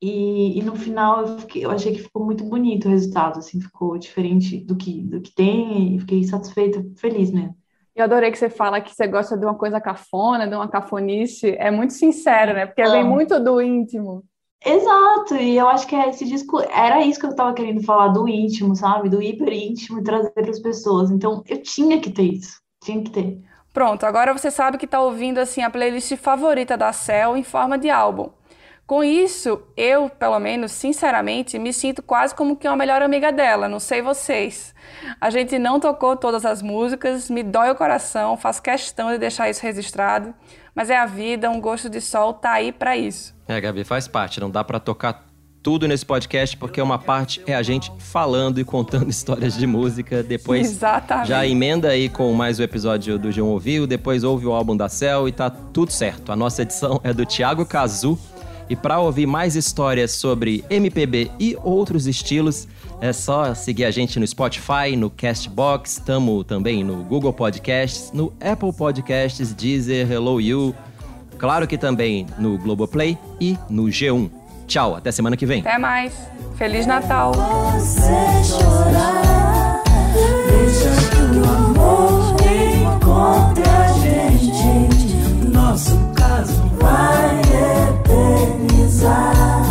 e, 0.00 0.58
e 0.58 0.62
no 0.62 0.76
final 0.76 1.22
eu, 1.22 1.38
fiquei, 1.38 1.64
eu, 1.64 1.70
achei 1.70 1.92
que 1.92 2.02
ficou 2.02 2.24
muito 2.24 2.44
bonito 2.44 2.86
o 2.86 2.90
resultado, 2.90 3.38
assim, 3.38 3.60
ficou 3.60 3.98
diferente 3.98 4.58
do 4.58 4.76
que 4.76 5.02
do 5.02 5.20
que 5.20 5.34
tem 5.34 5.96
e 5.96 6.00
fiquei 6.00 6.24
satisfeita, 6.24 6.84
feliz 6.96 7.30
mesmo. 7.30 7.56
Eu 7.96 8.04
adorei 8.04 8.30
que 8.30 8.38
você 8.38 8.48
fala 8.48 8.80
que 8.80 8.94
você 8.94 9.08
gosta 9.08 9.36
de 9.36 9.44
uma 9.44 9.56
coisa 9.56 9.80
cafona, 9.80 10.46
de 10.46 10.54
uma 10.54 10.68
cafonice. 10.68 11.56
É 11.58 11.68
muito 11.68 11.92
sincero, 11.94 12.52
né? 12.52 12.64
Porque 12.64 12.88
vem 12.88 13.02
muito 13.02 13.40
do 13.42 13.60
íntimo. 13.60 14.22
Exato, 14.64 15.36
e 15.36 15.56
eu 15.56 15.68
acho 15.68 15.86
que 15.86 15.96
esse 15.96 16.24
disco 16.24 16.60
era 16.60 17.04
isso 17.04 17.18
que 17.18 17.26
eu 17.26 17.34
tava 17.34 17.54
querendo 17.54 17.82
falar 17.82 18.08
do 18.08 18.28
íntimo, 18.28 18.74
sabe? 18.76 19.08
Do 19.08 19.20
hiper 19.20 19.52
íntimo 19.52 19.98
e 19.98 20.04
trazer 20.04 20.30
para 20.30 20.48
as 20.48 20.60
pessoas. 20.60 21.10
Então 21.10 21.42
eu 21.48 21.60
tinha 21.60 22.00
que 22.00 22.10
ter 22.10 22.22
isso, 22.22 22.60
tinha 22.82 23.02
que 23.02 23.10
ter. 23.10 23.40
Pronto, 23.72 24.04
agora 24.04 24.32
você 24.32 24.50
sabe 24.50 24.78
que 24.78 24.86
tá 24.86 25.00
ouvindo 25.00 25.38
assim 25.38 25.62
a 25.62 25.70
playlist 25.70 26.16
favorita 26.16 26.76
da 26.76 26.92
Cell 26.92 27.36
em 27.36 27.44
forma 27.44 27.76
de 27.76 27.90
álbum. 27.90 28.30
Com 28.88 29.04
isso, 29.04 29.60
eu, 29.76 30.08
pelo 30.08 30.40
menos, 30.40 30.72
sinceramente, 30.72 31.58
me 31.58 31.74
sinto 31.74 32.02
quase 32.02 32.34
como 32.34 32.56
que 32.56 32.66
uma 32.66 32.74
melhor 32.74 33.02
amiga 33.02 33.30
dela, 33.30 33.68
não 33.68 33.78
sei 33.78 34.00
vocês. 34.00 34.74
A 35.20 35.28
gente 35.28 35.58
não 35.58 35.78
tocou 35.78 36.16
todas 36.16 36.46
as 36.46 36.62
músicas, 36.62 37.28
me 37.28 37.42
dói 37.42 37.70
o 37.70 37.74
coração, 37.74 38.34
faço 38.38 38.62
questão 38.62 39.10
de 39.10 39.18
deixar 39.18 39.50
isso 39.50 39.62
registrado, 39.62 40.32
mas 40.74 40.88
é 40.88 40.96
a 40.96 41.04
vida, 41.04 41.50
um 41.50 41.60
gosto 41.60 41.90
de 41.90 42.00
sol 42.00 42.32
tá 42.32 42.52
aí 42.52 42.72
para 42.72 42.96
isso. 42.96 43.36
É, 43.46 43.60
Gabi, 43.60 43.84
faz 43.84 44.08
parte, 44.08 44.40
não 44.40 44.48
dá 44.48 44.64
para 44.64 44.80
tocar 44.80 45.26
tudo 45.62 45.86
nesse 45.86 46.06
podcast, 46.06 46.56
porque 46.56 46.80
uma 46.80 46.98
parte 46.98 47.42
é 47.46 47.54
a 47.54 47.62
gente 47.62 47.92
falando 47.98 48.58
e 48.58 48.64
contando 48.64 49.10
histórias 49.12 49.54
de 49.54 49.66
música. 49.66 50.22
Depois 50.22 50.66
Exatamente. 50.66 51.28
já 51.28 51.46
emenda 51.46 51.90
aí 51.90 52.08
com 52.08 52.32
mais 52.32 52.58
o 52.58 52.62
episódio 52.62 53.18
do 53.18 53.28
G1 53.28 53.44
Ouviu, 53.44 53.86
depois 53.86 54.24
ouve 54.24 54.46
o 54.46 54.52
álbum 54.52 54.74
da 54.74 54.88
Cell 54.88 55.28
e 55.28 55.32
tá 55.32 55.50
tudo 55.50 55.92
certo. 55.92 56.32
A 56.32 56.36
nossa 56.36 56.62
edição 56.62 56.98
é 57.04 57.12
do 57.12 57.26
Thiago 57.26 57.66
Cazu. 57.66 58.18
E 58.68 58.76
para 58.76 59.00
ouvir 59.00 59.26
mais 59.26 59.56
histórias 59.56 60.12
sobre 60.12 60.64
MPB 60.68 61.30
e 61.40 61.56
outros 61.62 62.06
estilos, 62.06 62.68
é 63.00 63.12
só 63.12 63.54
seguir 63.54 63.84
a 63.84 63.90
gente 63.90 64.20
no 64.20 64.26
Spotify, 64.26 64.94
no 64.96 65.08
Castbox, 65.08 65.92
estamos 65.92 66.44
também 66.44 66.84
no 66.84 66.96
Google 67.04 67.32
Podcasts, 67.32 68.12
no 68.12 68.32
Apple 68.40 68.72
Podcasts, 68.72 69.54
Deezer, 69.54 70.10
Hello 70.10 70.40
You, 70.40 70.74
claro 71.38 71.66
que 71.66 71.78
também 71.78 72.26
no 72.38 72.58
Globoplay 72.58 73.16
e 73.40 73.56
no 73.70 73.84
G1. 73.84 74.30
Tchau, 74.66 74.96
até 74.96 75.10
semana 75.10 75.36
que 75.36 75.46
vem. 75.46 75.60
Até 75.60 75.78
mais. 75.78 76.12
Feliz 76.56 76.86
Natal. 76.86 77.32
Você 77.32 78.02
chorar, 78.44 79.82
deixa 80.50 80.90
que 81.10 81.38
o 81.38 81.44
amor 81.44 82.38
nosso 85.68 85.98
caso 86.14 86.62
vai 86.80 87.40
eternizar. 88.06 89.67